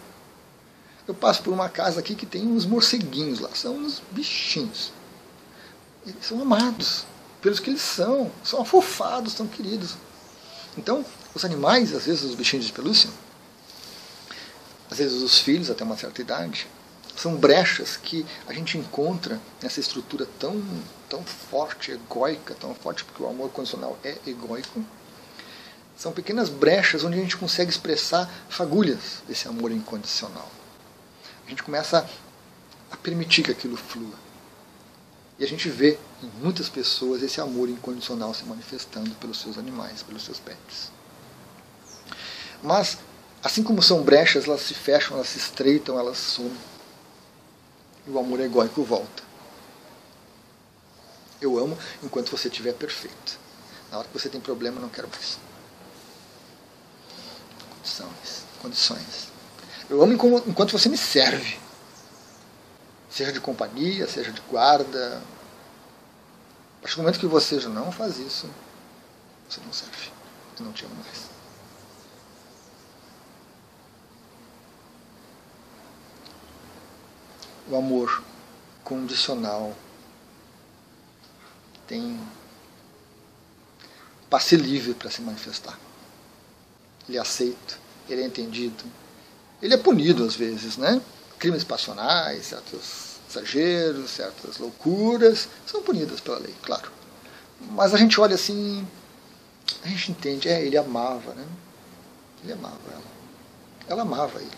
eu 1.06 1.14
passo 1.14 1.42
por 1.42 1.52
uma 1.52 1.68
casa 1.68 2.00
aqui 2.00 2.14
que 2.14 2.24
tem 2.24 2.46
uns 2.46 2.64
morceguinhos 2.64 3.38
lá, 3.40 3.50
são 3.54 3.76
uns 3.76 4.02
bichinhos. 4.10 4.90
Eles 6.06 6.24
são 6.24 6.40
amados 6.40 7.04
pelos 7.42 7.60
que 7.60 7.70
eles 7.70 7.82
são, 7.82 8.30
são 8.42 8.62
afofados, 8.62 9.34
são 9.34 9.46
queridos. 9.46 9.96
Então, 10.78 11.04
os 11.34 11.44
animais, 11.44 11.94
às 11.94 12.06
vezes 12.06 12.24
os 12.24 12.34
bichinhos 12.34 12.66
de 12.66 12.72
pelúcia, 12.72 13.10
às 14.90 14.98
vezes 14.98 15.22
os 15.22 15.38
filhos 15.38 15.70
até 15.70 15.84
uma 15.84 15.96
certa 15.96 16.22
idade, 16.22 16.66
são 17.14 17.36
brechas 17.36 17.96
que 17.96 18.24
a 18.46 18.52
gente 18.52 18.78
encontra 18.78 19.40
nessa 19.62 19.80
estrutura 19.80 20.26
tão, 20.38 20.62
tão 21.08 21.22
forte, 21.22 21.92
egóica, 21.92 22.54
tão 22.54 22.74
forte, 22.74 23.04
porque 23.04 23.22
o 23.22 23.28
amor 23.28 23.50
condicional 23.50 23.98
é 24.02 24.16
egóico. 24.26 24.82
São 25.96 26.12
pequenas 26.12 26.48
brechas 26.48 27.04
onde 27.04 27.18
a 27.18 27.22
gente 27.22 27.36
consegue 27.36 27.70
expressar 27.70 28.28
fagulhas 28.48 29.22
desse 29.28 29.46
amor 29.46 29.70
incondicional 29.70 30.50
a 31.46 31.50
gente 31.50 31.62
começa 31.62 32.08
a 32.90 32.96
permitir 32.96 33.42
que 33.42 33.50
aquilo 33.50 33.76
flua. 33.76 34.14
E 35.38 35.44
a 35.44 35.48
gente 35.48 35.68
vê 35.68 35.98
em 36.22 36.26
muitas 36.40 36.68
pessoas 36.68 37.22
esse 37.22 37.40
amor 37.40 37.68
incondicional 37.68 38.32
se 38.32 38.44
manifestando 38.44 39.10
pelos 39.16 39.40
seus 39.40 39.58
animais, 39.58 40.02
pelos 40.02 40.24
seus 40.24 40.38
pets. 40.38 40.92
Mas, 42.62 42.98
assim 43.42 43.62
como 43.62 43.82
são 43.82 44.02
brechas, 44.02 44.46
elas 44.46 44.62
se 44.62 44.74
fecham, 44.74 45.16
elas 45.16 45.28
se 45.28 45.38
estreitam, 45.38 45.98
elas 45.98 46.18
sumem. 46.18 46.56
E 48.06 48.10
o 48.10 48.18
amor 48.18 48.40
egóico 48.40 48.82
volta. 48.84 49.22
Eu 51.40 51.58
amo 51.58 51.76
enquanto 52.02 52.30
você 52.30 52.48
estiver 52.48 52.72
perfeito. 52.72 53.38
Na 53.90 53.98
hora 53.98 54.08
que 54.08 54.18
você 54.18 54.28
tem 54.28 54.40
problema, 54.40 54.80
não 54.80 54.88
quero 54.88 55.08
mais. 55.08 55.38
Condições. 57.76 58.44
Condições. 58.62 59.33
Eu 59.88 60.02
amo 60.02 60.12
enquanto 60.12 60.72
você 60.72 60.88
me 60.88 60.96
serve. 60.96 61.58
Seja 63.10 63.32
de 63.32 63.40
companhia, 63.40 64.08
seja 64.08 64.32
de 64.32 64.40
guarda. 64.42 65.22
A 66.78 66.82
partir 66.82 66.96
do 66.96 67.02
momento 67.02 67.20
que 67.20 67.26
você 67.26 67.60
já 67.60 67.68
não 67.68 67.92
faz 67.92 68.18
isso, 68.18 68.48
você 69.48 69.60
não 69.64 69.72
serve. 69.72 70.10
Eu 70.58 70.64
não 70.64 70.72
te 70.72 70.84
amo 70.84 70.94
mais. 70.96 71.34
O 77.68 77.76
amor 77.76 78.22
condicional 78.82 79.74
tem 81.86 82.20
passe 84.28 84.56
livre 84.56 84.94
para 84.94 85.10
se 85.10 85.22
manifestar. 85.22 85.78
Ele 87.08 87.18
é 87.18 87.20
aceito, 87.20 87.78
ele 88.08 88.22
é 88.22 88.26
entendido, 88.26 88.84
ele 89.62 89.74
é 89.74 89.76
punido 89.76 90.24
às 90.24 90.34
vezes, 90.34 90.76
né? 90.76 91.00
Crimes 91.38 91.64
passionais, 91.64 92.46
certos 92.46 93.14
exageros, 93.30 94.10
certas 94.10 94.58
loucuras 94.58 95.48
são 95.66 95.82
punidas 95.82 96.20
pela 96.20 96.38
lei, 96.38 96.54
claro. 96.62 96.90
Mas 97.70 97.94
a 97.94 97.96
gente 97.96 98.20
olha 98.20 98.34
assim, 98.34 98.86
a 99.82 99.88
gente 99.88 100.10
entende, 100.10 100.48
é, 100.48 100.64
ele 100.64 100.76
amava, 100.76 101.34
né? 101.34 101.44
Ele 102.42 102.52
amava 102.52 102.78
ela. 102.90 103.14
Ela 103.88 104.02
amava 104.02 104.40
ele. 104.40 104.50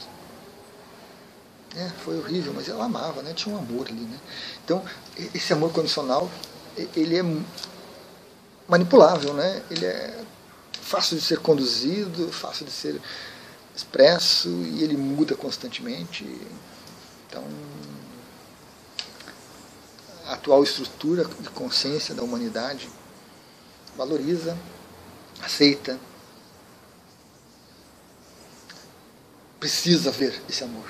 É, 1.77 1.91
foi 2.05 2.19
horrível, 2.19 2.53
mas 2.55 2.69
ela 2.69 2.85
amava, 2.85 3.23
né? 3.23 3.33
Tinha 3.35 3.55
um 3.55 3.59
amor 3.59 3.87
ali, 3.89 4.01
né? 4.01 4.19
Então, 4.65 4.83
esse 5.35 5.53
amor 5.53 5.73
condicional, 5.73 6.31
ele 6.95 7.19
é 7.19 7.23
manipulável, 8.67 9.35
né? 9.35 9.63
Ele 9.71 9.85
é 9.85 10.25
fácil 10.73 11.17
de 11.17 11.23
ser 11.23 11.39
conduzido, 11.41 12.33
fácil 12.33 12.65
de 12.65 12.73
ser 12.73 13.01
expresso 13.77 14.49
e 14.49 14.83
ele 14.83 14.97
muda 14.97 15.37
constantemente. 15.37 16.25
Então, 17.29 17.45
a 20.27 20.33
atual 20.33 20.65
estrutura 20.65 21.25
de 21.25 21.51
consciência 21.51 22.15
da 22.15 22.23
humanidade 22.23 22.89
valoriza, 23.95 24.57
aceita, 25.43 26.01
precisa 29.61 30.11
ver 30.11 30.41
esse 30.49 30.65
amor. 30.65 30.89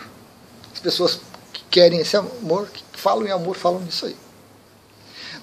As 0.73 0.79
pessoas 0.79 1.21
que 1.53 1.65
querem 1.69 1.99
esse 1.99 2.17
amor, 2.17 2.69
que 2.69 2.85
falam 2.93 3.27
em 3.27 3.31
amor, 3.33 3.57
falam 3.57 3.81
nisso 3.81 4.07
aí. 4.07 4.17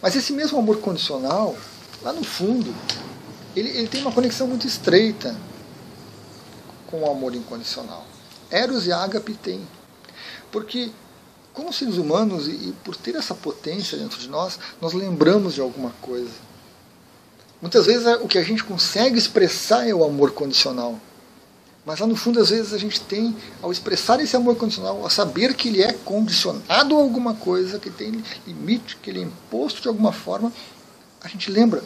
Mas 0.01 0.15
esse 0.15 0.32
mesmo 0.32 0.58
amor 0.58 0.79
condicional, 0.79 1.58
lá 2.01 2.13
no 2.13 2.23
fundo, 2.23 2.73
ele, 3.56 3.69
ele 3.69 3.88
tem 3.88 4.01
uma 4.01 4.12
conexão 4.12 4.47
muito 4.47 4.65
estreita 4.65 5.36
com 6.93 7.01
o 7.01 7.10
amor 7.10 7.34
incondicional. 7.34 8.06
Eros 8.51 8.86
e 8.86 8.91
Ágape 8.91 9.34
têm. 9.34 9.67
Porque, 10.51 10.91
como 11.51 11.73
seres 11.73 11.97
humanos, 11.97 12.47
e 12.47 12.71
por 12.84 12.95
ter 12.95 13.15
essa 13.15 13.34
potência 13.34 13.97
dentro 13.97 14.19
de 14.19 14.29
nós, 14.29 14.60
nós 14.79 14.93
lembramos 14.93 15.56
de 15.56 15.62
alguma 15.62 15.89
coisa. 15.99 16.29
Muitas 17.60 17.88
vezes 17.88 18.06
o 18.21 18.27
que 18.27 18.38
a 18.38 18.43
gente 18.43 18.63
consegue 18.63 19.17
expressar 19.17 19.89
é 19.89 19.93
o 19.93 20.03
amor 20.03 20.34
condicional. 20.34 20.99
Mas 21.84 21.99
lá 21.99 22.06
no 22.06 22.15
fundo, 22.15 22.39
às 22.39 22.51
vezes, 22.51 22.73
a 22.73 22.77
gente 22.77 23.01
tem, 23.01 23.36
ao 23.60 23.71
expressar 23.71 24.19
esse 24.19 24.36
amor 24.36 24.56
condicional, 24.56 25.01
ao 25.01 25.10
saber 25.10 25.56
que 25.56 25.69
ele 25.69 25.82
é 25.82 25.93
condicionado 25.93 26.95
a 26.95 26.99
alguma 26.99 27.34
coisa, 27.34 27.79
que 27.79 27.89
tem 27.89 28.23
limite, 28.45 28.97
que 28.97 29.10
ele 29.10 29.19
é 29.19 29.23
imposto 29.23 29.82
de 29.82 29.88
alguma 29.88 30.13
forma, 30.13 30.53
a 31.21 31.27
gente 31.27 31.49
lembra, 31.49 31.84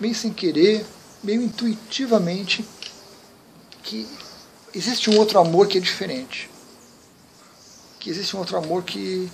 meio 0.00 0.16
sem 0.16 0.32
querer, 0.32 0.84
meio 1.22 1.42
intuitivamente, 1.42 2.64
que 3.84 4.06
existe 4.74 5.10
um 5.10 5.16
outro 5.16 5.38
amor 5.38 5.66
que 5.66 5.78
é 5.78 5.80
diferente. 5.80 6.50
Que 7.98 8.10
existe 8.10 8.36
um 8.36 8.38
outro 8.38 8.56
amor 8.56 8.82
que, 8.84 9.30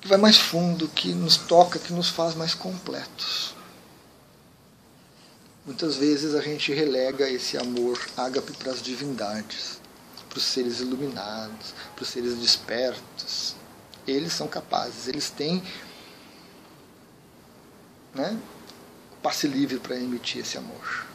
que 0.00 0.08
vai 0.08 0.18
mais 0.18 0.36
fundo, 0.36 0.88
que 0.88 1.12
nos 1.12 1.36
toca, 1.36 1.78
que 1.78 1.92
nos 1.92 2.08
faz 2.08 2.34
mais 2.34 2.54
completos. 2.54 3.54
Muitas 5.66 5.96
vezes 5.96 6.34
a 6.34 6.40
gente 6.40 6.72
relega 6.72 7.28
esse 7.28 7.58
amor 7.58 7.98
ágape 8.16 8.52
para 8.52 8.72
as 8.72 8.80
divindades, 8.80 9.78
para 10.28 10.38
os 10.38 10.44
seres 10.44 10.80
iluminados, 10.80 11.74
para 11.94 12.02
os 12.02 12.08
seres 12.08 12.36
despertos. 12.38 13.54
Eles 14.06 14.32
são 14.32 14.48
capazes, 14.48 15.08
eles 15.08 15.28
têm 15.28 15.62
né, 18.14 18.38
passe 19.22 19.46
livre 19.46 19.78
para 19.78 19.96
emitir 19.96 20.40
esse 20.40 20.56
amor. 20.56 21.07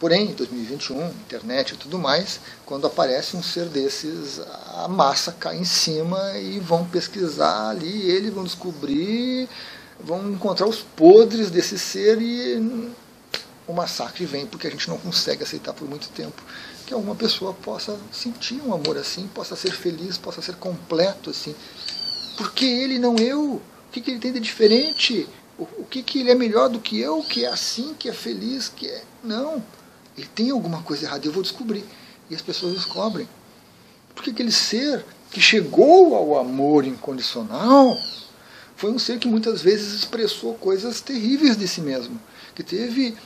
Porém, 0.00 0.30
em 0.30 0.32
2021, 0.32 1.08
internet 1.08 1.74
e 1.74 1.76
tudo 1.76 1.98
mais, 1.98 2.40
quando 2.64 2.86
aparece 2.86 3.36
um 3.36 3.42
ser 3.42 3.66
desses, 3.66 4.40
a 4.74 4.88
massa 4.88 5.30
cai 5.30 5.58
em 5.58 5.64
cima 5.64 6.38
e 6.38 6.58
vão 6.58 6.86
pesquisar 6.86 7.68
ali, 7.68 8.10
eles 8.10 8.32
vão 8.32 8.42
descobrir, 8.42 9.46
vão 10.02 10.32
encontrar 10.32 10.66
os 10.66 10.78
podres 10.78 11.50
desse 11.50 11.78
ser 11.78 12.18
e 12.22 12.90
o 13.66 13.74
massacre 13.74 14.24
vem 14.24 14.46
porque 14.46 14.66
a 14.66 14.70
gente 14.70 14.88
não 14.88 14.96
consegue 14.96 15.42
aceitar 15.42 15.74
por 15.74 15.86
muito 15.86 16.08
tempo 16.08 16.42
que 16.86 16.94
alguma 16.94 17.14
pessoa 17.14 17.52
possa 17.52 17.98
sentir 18.10 18.58
um 18.62 18.72
amor 18.72 18.96
assim, 18.96 19.28
possa 19.28 19.54
ser 19.54 19.72
feliz, 19.72 20.16
possa 20.16 20.40
ser 20.40 20.54
completo 20.54 21.28
assim. 21.28 21.54
Porque 22.38 22.64
ele 22.64 22.98
não 22.98 23.16
eu? 23.16 23.56
O 23.56 23.62
que, 23.92 24.00
que 24.00 24.10
ele 24.10 24.18
tem 24.18 24.32
de 24.32 24.40
diferente? 24.40 25.28
O, 25.58 25.64
o 25.76 25.84
que, 25.84 26.02
que 26.02 26.20
ele 26.20 26.30
é 26.30 26.34
melhor 26.34 26.70
do 26.70 26.80
que 26.80 26.98
eu, 26.98 27.22
que 27.22 27.44
é 27.44 27.48
assim, 27.48 27.92
que 27.92 28.08
é 28.08 28.14
feliz, 28.14 28.70
que 28.74 28.88
é. 28.88 29.02
Não 29.22 29.62
ele 30.16 30.26
tem 30.34 30.50
alguma 30.50 30.82
coisa 30.82 31.06
errada, 31.06 31.26
eu 31.26 31.32
vou 31.32 31.42
descobrir. 31.42 31.84
E 32.28 32.34
as 32.34 32.42
pessoas 32.42 32.74
descobrem. 32.74 33.28
Porque 34.14 34.30
aquele 34.30 34.52
ser 34.52 35.04
que 35.30 35.40
chegou 35.40 36.14
ao 36.14 36.38
amor 36.38 36.84
incondicional 36.84 37.96
foi 38.76 38.90
um 38.90 38.98
ser 38.98 39.18
que 39.18 39.28
muitas 39.28 39.60
vezes 39.60 39.92
expressou 39.94 40.54
coisas 40.54 41.00
terríveis 41.00 41.56
de 41.56 41.68
si 41.68 41.80
mesmo, 41.80 42.18
que 42.54 42.62
teve 42.62 43.16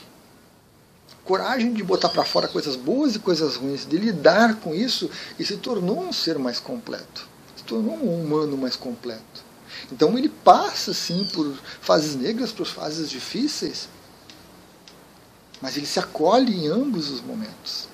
coragem 1.25 1.73
de 1.73 1.83
botar 1.83 2.09
para 2.09 2.25
fora 2.25 2.49
coisas 2.49 2.77
boas 2.77 3.15
e 3.15 3.19
coisas 3.19 3.57
ruins, 3.57 3.87
de 3.87 3.97
lidar 3.97 4.57
com 4.57 4.75
isso 4.75 5.11
e 5.39 5.45
se 5.45 5.57
tornou 5.57 6.01
um 6.01 6.13
ser 6.13 6.39
mais 6.39 6.59
completo, 6.61 7.27
se 7.57 7.65
tornou 7.65 7.95
um 7.97 8.23
humano 8.23 8.57
mais 8.57 8.77
completo. 8.77 9.45
Então 9.91 10.17
ele 10.19 10.29
passa 10.29 10.93
sim 10.93 11.29
por 11.33 11.55
fases 11.81 12.15
negras, 12.15 12.53
por 12.53 12.67
fases 12.67 13.09
difíceis, 13.09 13.89
mas 15.65 15.79
ele 15.79 15.87
se 15.87 15.99
acolhe 15.99 16.55
em 16.55 16.67
ambos 16.67 17.09
os 17.09 17.23
momentos. 17.23 17.89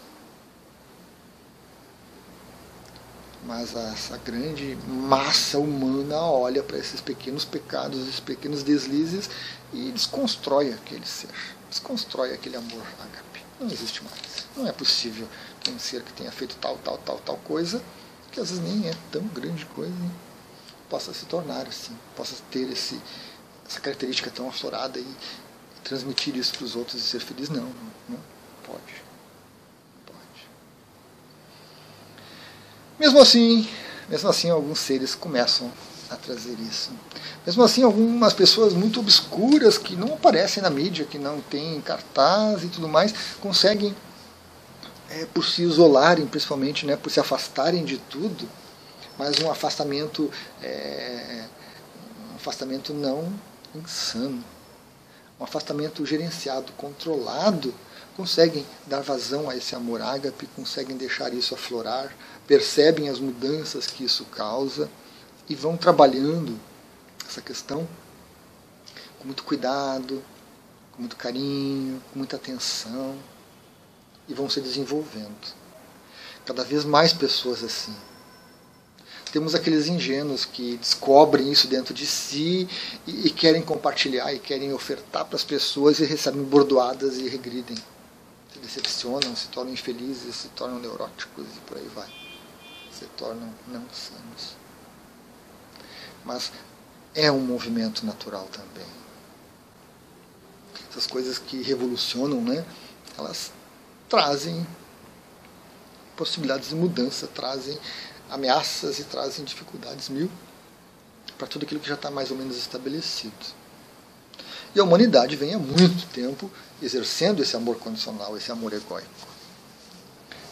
Mas 3.44 3.76
essa 3.76 4.16
grande 4.16 4.76
massa 4.88 5.56
humana 5.56 6.16
olha 6.16 6.64
para 6.64 6.76
esses 6.76 7.00
pequenos 7.00 7.44
pecados, 7.44 8.00
esses 8.00 8.18
pequenos 8.18 8.64
deslizes 8.64 9.30
e 9.72 9.92
desconstrói 9.92 10.72
aquele 10.72 11.06
ser, 11.06 11.30
desconstrói 11.68 12.34
aquele 12.34 12.56
amor 12.56 12.84
ágape. 12.98 13.44
Não 13.60 13.68
existe 13.68 14.02
mais. 14.02 14.48
Não 14.56 14.66
é 14.66 14.72
possível 14.72 15.28
que 15.60 15.70
um 15.70 15.78
ser 15.78 16.02
que 16.02 16.12
tenha 16.12 16.32
feito 16.32 16.56
tal, 16.56 16.76
tal, 16.78 16.98
tal, 16.98 17.18
tal 17.18 17.36
coisa, 17.36 17.80
que 18.32 18.40
às 18.40 18.50
vezes 18.50 18.64
nem 18.64 18.88
é 18.88 18.94
tão 19.12 19.22
grande 19.28 19.64
coisa, 19.66 19.92
hein, 19.92 20.10
possa 20.88 21.14
se 21.14 21.24
tornar 21.24 21.68
assim, 21.68 21.96
possa 22.16 22.34
ter 22.50 22.68
esse, 22.68 23.00
essa 23.64 23.78
característica 23.78 24.28
tão 24.28 24.48
aflorada 24.48 24.98
e 24.98 25.06
transmitir 25.84 26.36
isso 26.36 26.52
para 26.54 26.64
os 26.64 26.76
outros 26.76 27.02
e 27.02 27.04
ser 27.04 27.20
feliz. 27.20 27.48
Não, 27.48 27.68
não 28.08 28.18
pode. 28.64 29.02
Pode. 30.06 30.48
Mesmo 32.98 33.20
assim, 33.20 33.68
mesmo 34.08 34.28
assim, 34.28 34.50
alguns 34.50 34.78
seres 34.78 35.14
começam 35.14 35.70
a 36.10 36.16
trazer 36.16 36.56
isso. 36.60 36.90
Mesmo 37.46 37.62
assim, 37.62 37.82
algumas 37.82 38.32
pessoas 38.32 38.72
muito 38.72 39.00
obscuras 39.00 39.78
que 39.78 39.94
não 39.94 40.14
aparecem 40.14 40.62
na 40.62 40.70
mídia, 40.70 41.04
que 41.04 41.18
não 41.18 41.40
têm 41.40 41.80
cartaz 41.80 42.64
e 42.64 42.68
tudo 42.68 42.88
mais, 42.88 43.14
conseguem, 43.40 43.94
é, 45.08 45.26
por 45.26 45.44
se 45.44 45.62
isolarem, 45.62 46.26
principalmente, 46.26 46.84
né, 46.84 46.96
por 46.96 47.10
se 47.10 47.20
afastarem 47.20 47.84
de 47.84 47.98
tudo, 47.98 48.48
mas 49.16 49.38
um 49.38 49.50
afastamento, 49.50 50.30
é, 50.62 51.44
um 52.32 52.36
afastamento 52.36 52.92
não 52.92 53.32
insano 53.74 54.42
um 55.40 55.44
afastamento 55.44 56.04
gerenciado, 56.04 56.70
controlado, 56.72 57.74
conseguem 58.14 58.66
dar 58.86 59.00
vazão 59.00 59.48
a 59.48 59.56
esse 59.56 59.74
amor 59.74 60.02
ágape, 60.02 60.46
conseguem 60.54 60.98
deixar 60.98 61.32
isso 61.32 61.54
aflorar, 61.54 62.14
percebem 62.46 63.08
as 63.08 63.18
mudanças 63.18 63.86
que 63.86 64.04
isso 64.04 64.26
causa 64.26 64.90
e 65.48 65.54
vão 65.54 65.78
trabalhando 65.78 66.60
essa 67.26 67.40
questão 67.40 67.88
com 69.18 69.24
muito 69.24 69.42
cuidado, 69.42 70.22
com 70.92 71.00
muito 71.00 71.16
carinho, 71.16 72.02
com 72.12 72.18
muita 72.18 72.36
atenção 72.36 73.16
e 74.28 74.34
vão 74.34 74.50
se 74.50 74.60
desenvolvendo. 74.60 75.54
Cada 76.44 76.64
vez 76.64 76.84
mais 76.84 77.14
pessoas 77.14 77.64
assim 77.64 77.94
temos 79.30 79.54
aqueles 79.54 79.86
ingênuos 79.86 80.44
que 80.44 80.76
descobrem 80.76 81.50
isso 81.50 81.68
dentro 81.68 81.94
de 81.94 82.06
si 82.06 82.68
e, 83.06 83.28
e 83.28 83.30
querem 83.30 83.62
compartilhar 83.62 84.32
e 84.32 84.38
querem 84.38 84.72
ofertar 84.72 85.24
para 85.24 85.36
as 85.36 85.44
pessoas 85.44 85.98
e 86.00 86.04
recebem 86.04 86.42
bordoadas 86.42 87.18
e 87.18 87.28
regridem. 87.28 87.76
Se 88.52 88.58
decepcionam, 88.58 89.34
se 89.36 89.48
tornam 89.48 89.72
infelizes, 89.72 90.34
se 90.34 90.48
tornam 90.48 90.78
neuróticos 90.78 91.46
e 91.56 91.60
por 91.60 91.76
aí 91.76 91.88
vai. 91.94 92.08
Se 92.92 93.04
tornam 93.16 93.52
não 93.68 93.84
sanos. 93.92 94.56
Mas 96.24 96.52
é 97.14 97.30
um 97.30 97.40
movimento 97.40 98.04
natural 98.04 98.48
também. 98.52 98.88
Essas 100.90 101.06
coisas 101.06 101.38
que 101.38 101.62
revolucionam, 101.62 102.40
né, 102.42 102.64
elas 103.16 103.52
trazem 104.08 104.66
possibilidades 106.16 106.68
de 106.68 106.74
mudança, 106.74 107.26
trazem 107.28 107.78
ameaças 108.30 108.98
e 108.98 109.04
trazem 109.04 109.44
dificuldades 109.44 110.08
mil 110.08 110.30
para 111.36 111.46
tudo 111.46 111.64
aquilo 111.64 111.80
que 111.80 111.88
já 111.88 111.94
está 111.94 112.10
mais 112.10 112.30
ou 112.30 112.36
menos 112.36 112.56
estabelecido. 112.56 113.32
E 114.74 114.78
a 114.80 114.84
humanidade 114.84 115.36
vem 115.36 115.54
há 115.54 115.58
muito 115.58 116.06
tempo 116.08 116.50
exercendo 116.80 117.42
esse 117.42 117.56
amor 117.56 117.76
condicional, 117.76 118.36
esse 118.36 118.52
amor 118.52 118.72
egóico. 118.72 119.28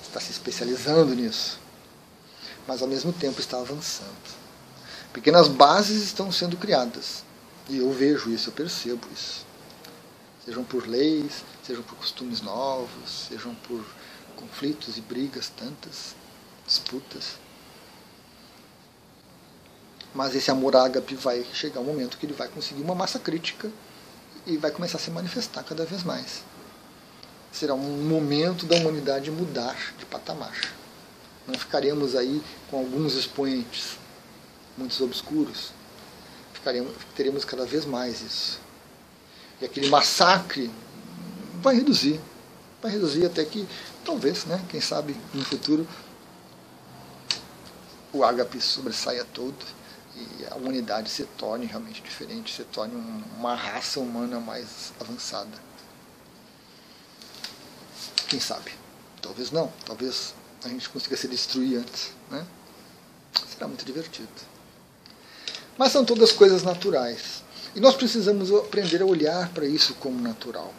Está 0.03 0.19
se 0.19 0.33
especializando 0.33 1.15
nisso. 1.15 1.61
Mas 2.67 2.83
ao 2.83 2.89
mesmo 2.89 3.13
tempo 3.13 3.41
está 3.41 3.59
avançando. 3.59 4.09
Pequenas 5.13 5.47
bases 5.47 6.03
estão 6.03 6.33
sendo 6.33 6.57
criadas. 6.57 7.23
E 7.69 7.79
eu 7.79 7.93
vejo 7.93 8.31
isso, 8.31 8.49
eu 8.49 8.53
percebo 8.53 9.07
isso. 9.15 9.47
Sejam 10.45 10.65
por 10.65 10.87
leis, 10.87 11.45
sejam 11.63 11.83
por 11.83 11.97
costumes 11.97 12.41
novos, 12.41 13.27
sejam 13.29 13.55
por 13.55 13.85
conflitos 14.37 14.97
e 14.97 15.01
brigas 15.01 15.51
tantas, 15.51 16.15
disputas. 16.67 17.35
Mas 20.15 20.35
esse 20.35 20.51
amor 20.51 20.75
ágape 20.75 21.15
vai 21.15 21.45
chegar 21.53 21.81
um 21.81 21.85
momento 21.85 22.17
que 22.19 22.27
ele 22.27 22.33
vai 22.33 22.49
conseguir 22.49 22.83
uma 22.83 22.95
massa 22.95 23.19
crítica 23.19 23.71
e 24.47 24.57
vai 24.57 24.71
começar 24.71 24.97
a 24.97 25.01
se 25.01 25.11
manifestar 25.11 25.63
cada 25.63 25.85
vez 25.85 26.03
mais. 26.03 26.43
Será 27.53 27.75
um 27.75 28.03
momento 28.05 28.67
da 28.67 28.77
humanidade 28.77 29.31
mudar 29.31 29.77
de 29.99 30.07
patamar. 30.07 30.57
Não 31.47 31.55
ficaremos 31.59 32.15
aí 32.15 32.43
com 32.71 32.79
alguns 32.79 33.15
expoentes 33.15 33.97
muito 34.77 35.03
obscuros. 35.03 35.73
Ficaremos, 36.53 36.93
teremos 37.15 37.45
cada 37.45 37.67
vez 37.67 37.85
mais 37.85 38.21
isso. 38.21 38.61
E 39.61 39.65
aquele 39.65 39.89
massacre 39.89 40.71
vai 41.61 41.75
reduzir. 41.75 42.21
Vai 42.81 42.93
reduzir 42.93 43.27
até 43.27 43.45
que, 43.45 43.67
talvez, 44.05 44.45
né, 44.45 44.63
quem 44.69 44.81
sabe 44.81 45.17
no 45.35 45.45
futuro, 45.45 45.87
o 48.13 48.25
ágape 48.25 48.61
sobressaia 48.61 49.25
todo 49.25 49.57
e 50.17 50.47
a 50.51 50.55
humanidade 50.55 51.11
se 51.11 51.25
torne 51.25 51.67
realmente 51.67 52.03
diferente, 52.03 52.55
se 52.55 52.65
torne 52.65 52.95
uma 53.37 53.55
raça 53.55 54.01
humana 54.01 54.41
mais 54.41 54.93
avançada. 55.01 55.59
Quem 58.29 58.41
sabe? 58.41 58.73
Talvez 59.23 59.51
não, 59.51 59.73
talvez 59.85 60.35
a 60.65 60.69
gente 60.69 60.89
consiga 60.89 61.17
se 61.17 61.29
destruir 61.29 61.79
antes. 61.79 62.11
Né? 62.31 62.45
Será 63.53 63.69
muito 63.69 63.85
divertido. 63.85 64.29
Mas 65.77 65.93
são 65.93 66.05
todas 66.05 66.33
coisas 66.33 66.63
naturais. 66.63 67.43
E 67.75 67.81
nós 67.81 67.95
precisamos 67.95 68.53
aprender 68.53 69.03
a 69.03 69.07
olhar 69.07 69.49
para 69.51 69.67
isso 69.67 69.95
como 69.95 70.21
natural. 70.21 70.73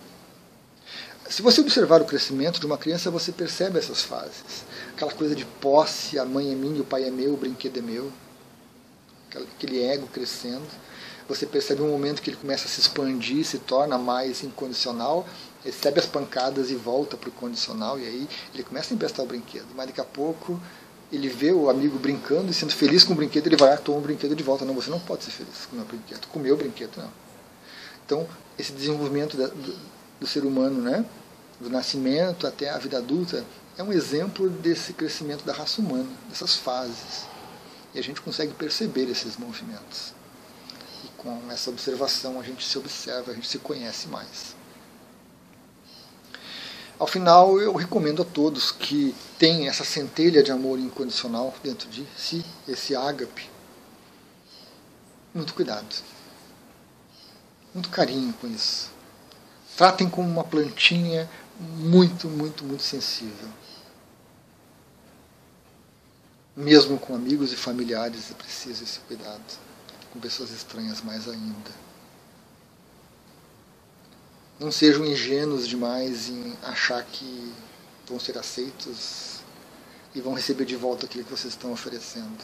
Se 1.30 1.42
você 1.42 1.62
observar 1.62 2.02
o 2.02 2.06
crescimento 2.06 2.60
de 2.60 2.66
uma 2.66 2.78
criança, 2.78 3.12
você 3.12 3.32
percebe 3.32 3.78
essas 3.78 4.02
fases. 4.02 4.66
Aquela 4.94 5.12
coisa 5.12 5.36
de 5.36 5.46
posse, 5.46 6.18
a 6.18 6.26
mãe 6.26 6.52
é 6.52 6.56
minha, 6.56 6.82
o 6.82 6.86
pai 6.86 7.04
é 7.04 7.12
meu, 7.12 7.36
o 7.36 7.38
brinquedo 7.38 7.78
é 7.78 7.82
meu 7.82 8.12
aquele 9.32 9.84
ego 9.84 10.08
crescendo. 10.08 10.68
Você 11.28 11.46
percebe 11.46 11.82
um 11.82 11.90
momento 11.90 12.22
que 12.22 12.32
ele 12.32 12.38
começa 12.38 12.66
a 12.66 12.68
se 12.70 12.82
expandir, 12.82 13.46
se 13.46 13.60
torna 13.60 13.98
mais 13.98 14.44
incondicional, 14.44 15.28
recebe 15.64 16.00
as 16.00 16.06
pancadas 16.06 16.72
e 16.72 16.76
volta 16.76 17.16
para 17.16 17.30
o 17.30 17.32
condicional, 17.32 18.00
e 18.00 18.06
aí 18.06 18.30
ele 18.54 18.64
começa 18.64 18.94
a 18.94 18.96
emprestar 18.96 19.24
o 19.24 19.28
brinquedo. 19.28 19.68
Mas 19.76 19.88
daqui 19.88 20.02
a 20.02 20.06
pouco 20.06 20.60
ele 21.12 21.30
vê 21.30 21.52
o 21.52 21.70
amigo 21.70 21.98
brincando 22.00 22.50
e 22.50 22.54
sendo 22.54 22.74
feliz 22.74 23.04
com 23.04 23.14
o 23.14 23.16
brinquedo, 23.16 23.48
ele 23.48 23.56
vai 23.56 23.70
lá 23.70 23.78
toma 23.78 24.00
o 24.00 24.02
brinquedo 24.02 24.36
de 24.36 24.44
volta. 24.44 24.66
Não, 24.66 24.74
você 24.74 24.90
não 24.90 25.00
pode 25.00 25.24
ser 25.24 25.32
feliz 25.32 25.66
com 25.70 25.76
o 25.76 25.80
meu 25.80 25.86
brinquedo, 25.86 26.28
com 26.28 26.40
o 26.40 26.42
meu 26.42 26.58
brinquedo, 26.58 26.98
não. 26.98 27.12
Então, 28.06 28.28
esse 28.58 28.72
desenvolvimento 28.72 29.38
do, 29.38 29.76
do 30.20 30.28
ser 30.28 30.44
humano, 30.44 30.82
né, 30.82 31.06
do 31.60 31.70
nascimento 31.70 32.48
até 32.48 32.70
a 32.70 32.78
vida 32.78 32.98
adulta, 32.98 33.46
é 33.78 33.84
um 33.84 33.94
exemplo 33.94 34.50
desse 34.50 34.94
crescimento 34.94 35.46
da 35.46 35.54
raça 35.54 35.80
humana, 35.80 36.10
dessas 36.28 36.56
fases. 36.56 37.29
E 37.94 38.00
a 38.00 38.04
gente 38.04 38.22
consegue 38.22 38.54
perceber 38.54 39.10
esses 39.10 39.38
movimentos. 39.38 40.14
E 41.04 41.08
com 41.18 41.52
essa 41.52 41.70
observação 41.70 42.40
a 42.40 42.44
gente 42.44 42.64
se 42.66 42.78
observa, 42.78 43.32
a 43.32 43.36
gente 43.36 43.48
se 43.48 43.60
conhece 43.60 44.08
mais. 44.08 44.56
Ao 47.00 47.08
final, 47.08 47.62
eu 47.62 47.74
recomendo 47.74 48.22
a 48.22 48.26
todos 48.26 48.72
que 48.72 49.16
têm 49.38 49.70
essa 49.70 49.86
centelha 49.86 50.44
de 50.44 50.52
amor 50.52 50.78
incondicional 50.78 51.54
dentro 51.64 51.90
de 51.90 52.06
si, 52.18 52.44
esse 52.68 52.94
ágape, 52.94 53.50
muito 55.34 55.54
cuidado, 55.54 55.96
muito 57.74 57.88
carinho 57.90 58.34
com 58.34 58.48
isso. 58.48 58.92
Tratem 59.78 60.10
como 60.10 60.28
uma 60.28 60.44
plantinha 60.44 61.30
muito, 61.58 62.28
muito, 62.28 62.66
muito 62.66 62.84
sensível. 62.84 63.48
Mesmo 66.56 67.00
com 67.00 67.16
amigos 67.16 67.54
e 67.54 67.56
familiares 67.56 68.32
é 68.32 68.34
preciso 68.34 68.84
esse 68.84 69.00
cuidado. 69.00 69.60
Com 70.12 70.20
pessoas 70.20 70.52
estranhas 70.52 71.02
mais 71.02 71.28
ainda. 71.28 71.72
Não 74.60 74.72
sejam 74.72 75.06
ingênuos 75.06 75.68
demais 75.68 76.28
em 76.28 76.58
achar 76.64 77.02
que 77.04 77.54
vão 78.08 78.20
ser 78.20 78.38
aceitos 78.38 79.40
e 80.14 80.20
vão 80.20 80.34
receber 80.34 80.66
de 80.66 80.76
volta 80.76 81.06
aquilo 81.06 81.24
que 81.24 81.32
vocês 81.32 81.54
estão 81.54 81.72
oferecendo. 81.72 82.44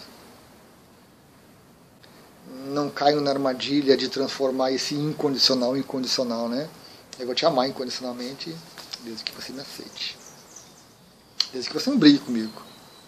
Não 2.67 2.89
caiam 2.89 3.19
na 3.19 3.31
armadilha 3.31 3.97
de 3.97 4.07
transformar 4.07 4.71
esse 4.71 4.95
incondicional 4.95 5.75
em 5.75 5.81
condicional, 5.81 6.47
né? 6.47 6.69
Eu 7.19 7.25
vou 7.25 7.35
te 7.35 7.45
amar 7.45 7.67
incondicionalmente 7.67 8.55
desde 9.03 9.23
que 9.23 9.31
você 9.31 9.51
me 9.51 9.61
aceite. 9.61 10.17
Desde 11.51 11.69
que 11.69 11.77
você 11.77 11.89
não 11.89 11.97
brigue 11.97 12.19
comigo. 12.19 12.61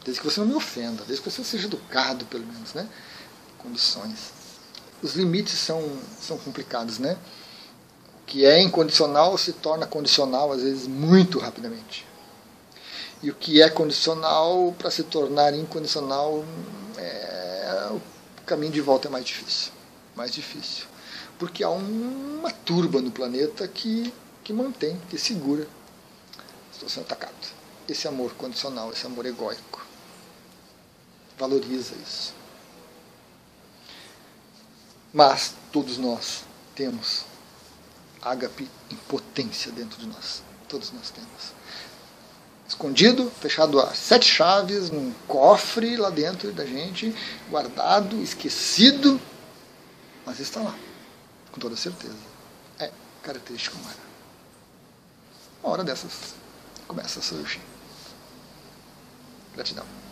Desde 0.07 0.21
que 0.21 0.29
você 0.29 0.39
não 0.39 0.47
me 0.47 0.55
ofenda. 0.55 1.03
Desde 1.05 1.21
que 1.21 1.29
você 1.29 1.43
seja 1.43 1.67
educado, 1.67 2.23
pelo 2.27 2.47
menos, 2.47 2.73
né? 2.73 2.87
Condições. 3.57 4.31
Os 5.03 5.15
limites 5.15 5.59
são, 5.59 5.83
são 6.21 6.37
complicados, 6.37 6.97
né? 6.97 7.17
O 8.23 8.25
que 8.25 8.45
é 8.45 8.61
incondicional 8.61 9.37
se 9.37 9.51
torna 9.51 9.85
condicional, 9.85 10.53
às 10.53 10.61
vezes, 10.61 10.87
muito 10.87 11.39
rapidamente. 11.39 12.07
E 13.21 13.29
o 13.29 13.35
que 13.35 13.61
é 13.61 13.69
condicional, 13.69 14.73
para 14.79 14.89
se 14.89 15.03
tornar 15.03 15.53
incondicional, 15.53 16.45
é, 16.95 17.89
o 17.91 18.01
caminho 18.45 18.71
de 18.71 18.79
volta 18.79 19.09
é 19.09 19.11
mais 19.11 19.25
difícil. 19.25 19.73
Mais 20.15 20.31
difícil. 20.31 20.85
Porque 21.37 21.65
há 21.65 21.69
uma 21.69 22.49
turba 22.49 23.01
no 23.01 23.11
planeta 23.11 23.67
que, 23.67 24.13
que 24.41 24.53
mantém, 24.53 24.97
que 25.09 25.17
segura. 25.17 25.67
Estou 26.71 26.87
sendo 26.87 27.03
atacado. 27.03 27.33
Esse 27.89 28.07
amor 28.07 28.33
condicional, 28.35 28.93
esse 28.93 29.05
amor 29.05 29.25
egóico. 29.25 29.86
Valoriza 31.37 31.93
isso. 31.95 32.33
Mas 35.13 35.53
todos 35.71 35.97
nós 35.97 36.43
temos 36.75 37.23
ágape 38.21 38.69
em 38.91 38.95
potência 39.07 39.71
dentro 39.71 39.99
de 39.99 40.07
nós. 40.07 40.41
Todos 40.67 40.91
nós 40.91 41.09
temos. 41.11 41.53
Escondido, 42.67 43.31
fechado 43.39 43.79
a 43.79 43.93
sete 43.93 44.25
chaves, 44.25 44.89
num 44.89 45.13
cofre 45.25 45.95
lá 45.95 46.09
dentro 46.09 46.51
da 46.51 46.65
gente, 46.65 47.15
guardado, 47.49 48.21
esquecido, 48.21 49.21
mas 50.25 50.39
está 50.39 50.59
lá, 50.59 50.75
com 51.51 51.59
toda 51.61 51.77
certeza. 51.77 52.17
É 52.77 52.91
característica 53.23 53.77
humana. 53.77 53.95
Uma 55.63 55.71
hora 55.71 55.83
dessas 55.83 56.35
começa 56.87 57.19
a 57.19 57.23
surgir. 57.23 57.61
Gratidão. 59.53 60.06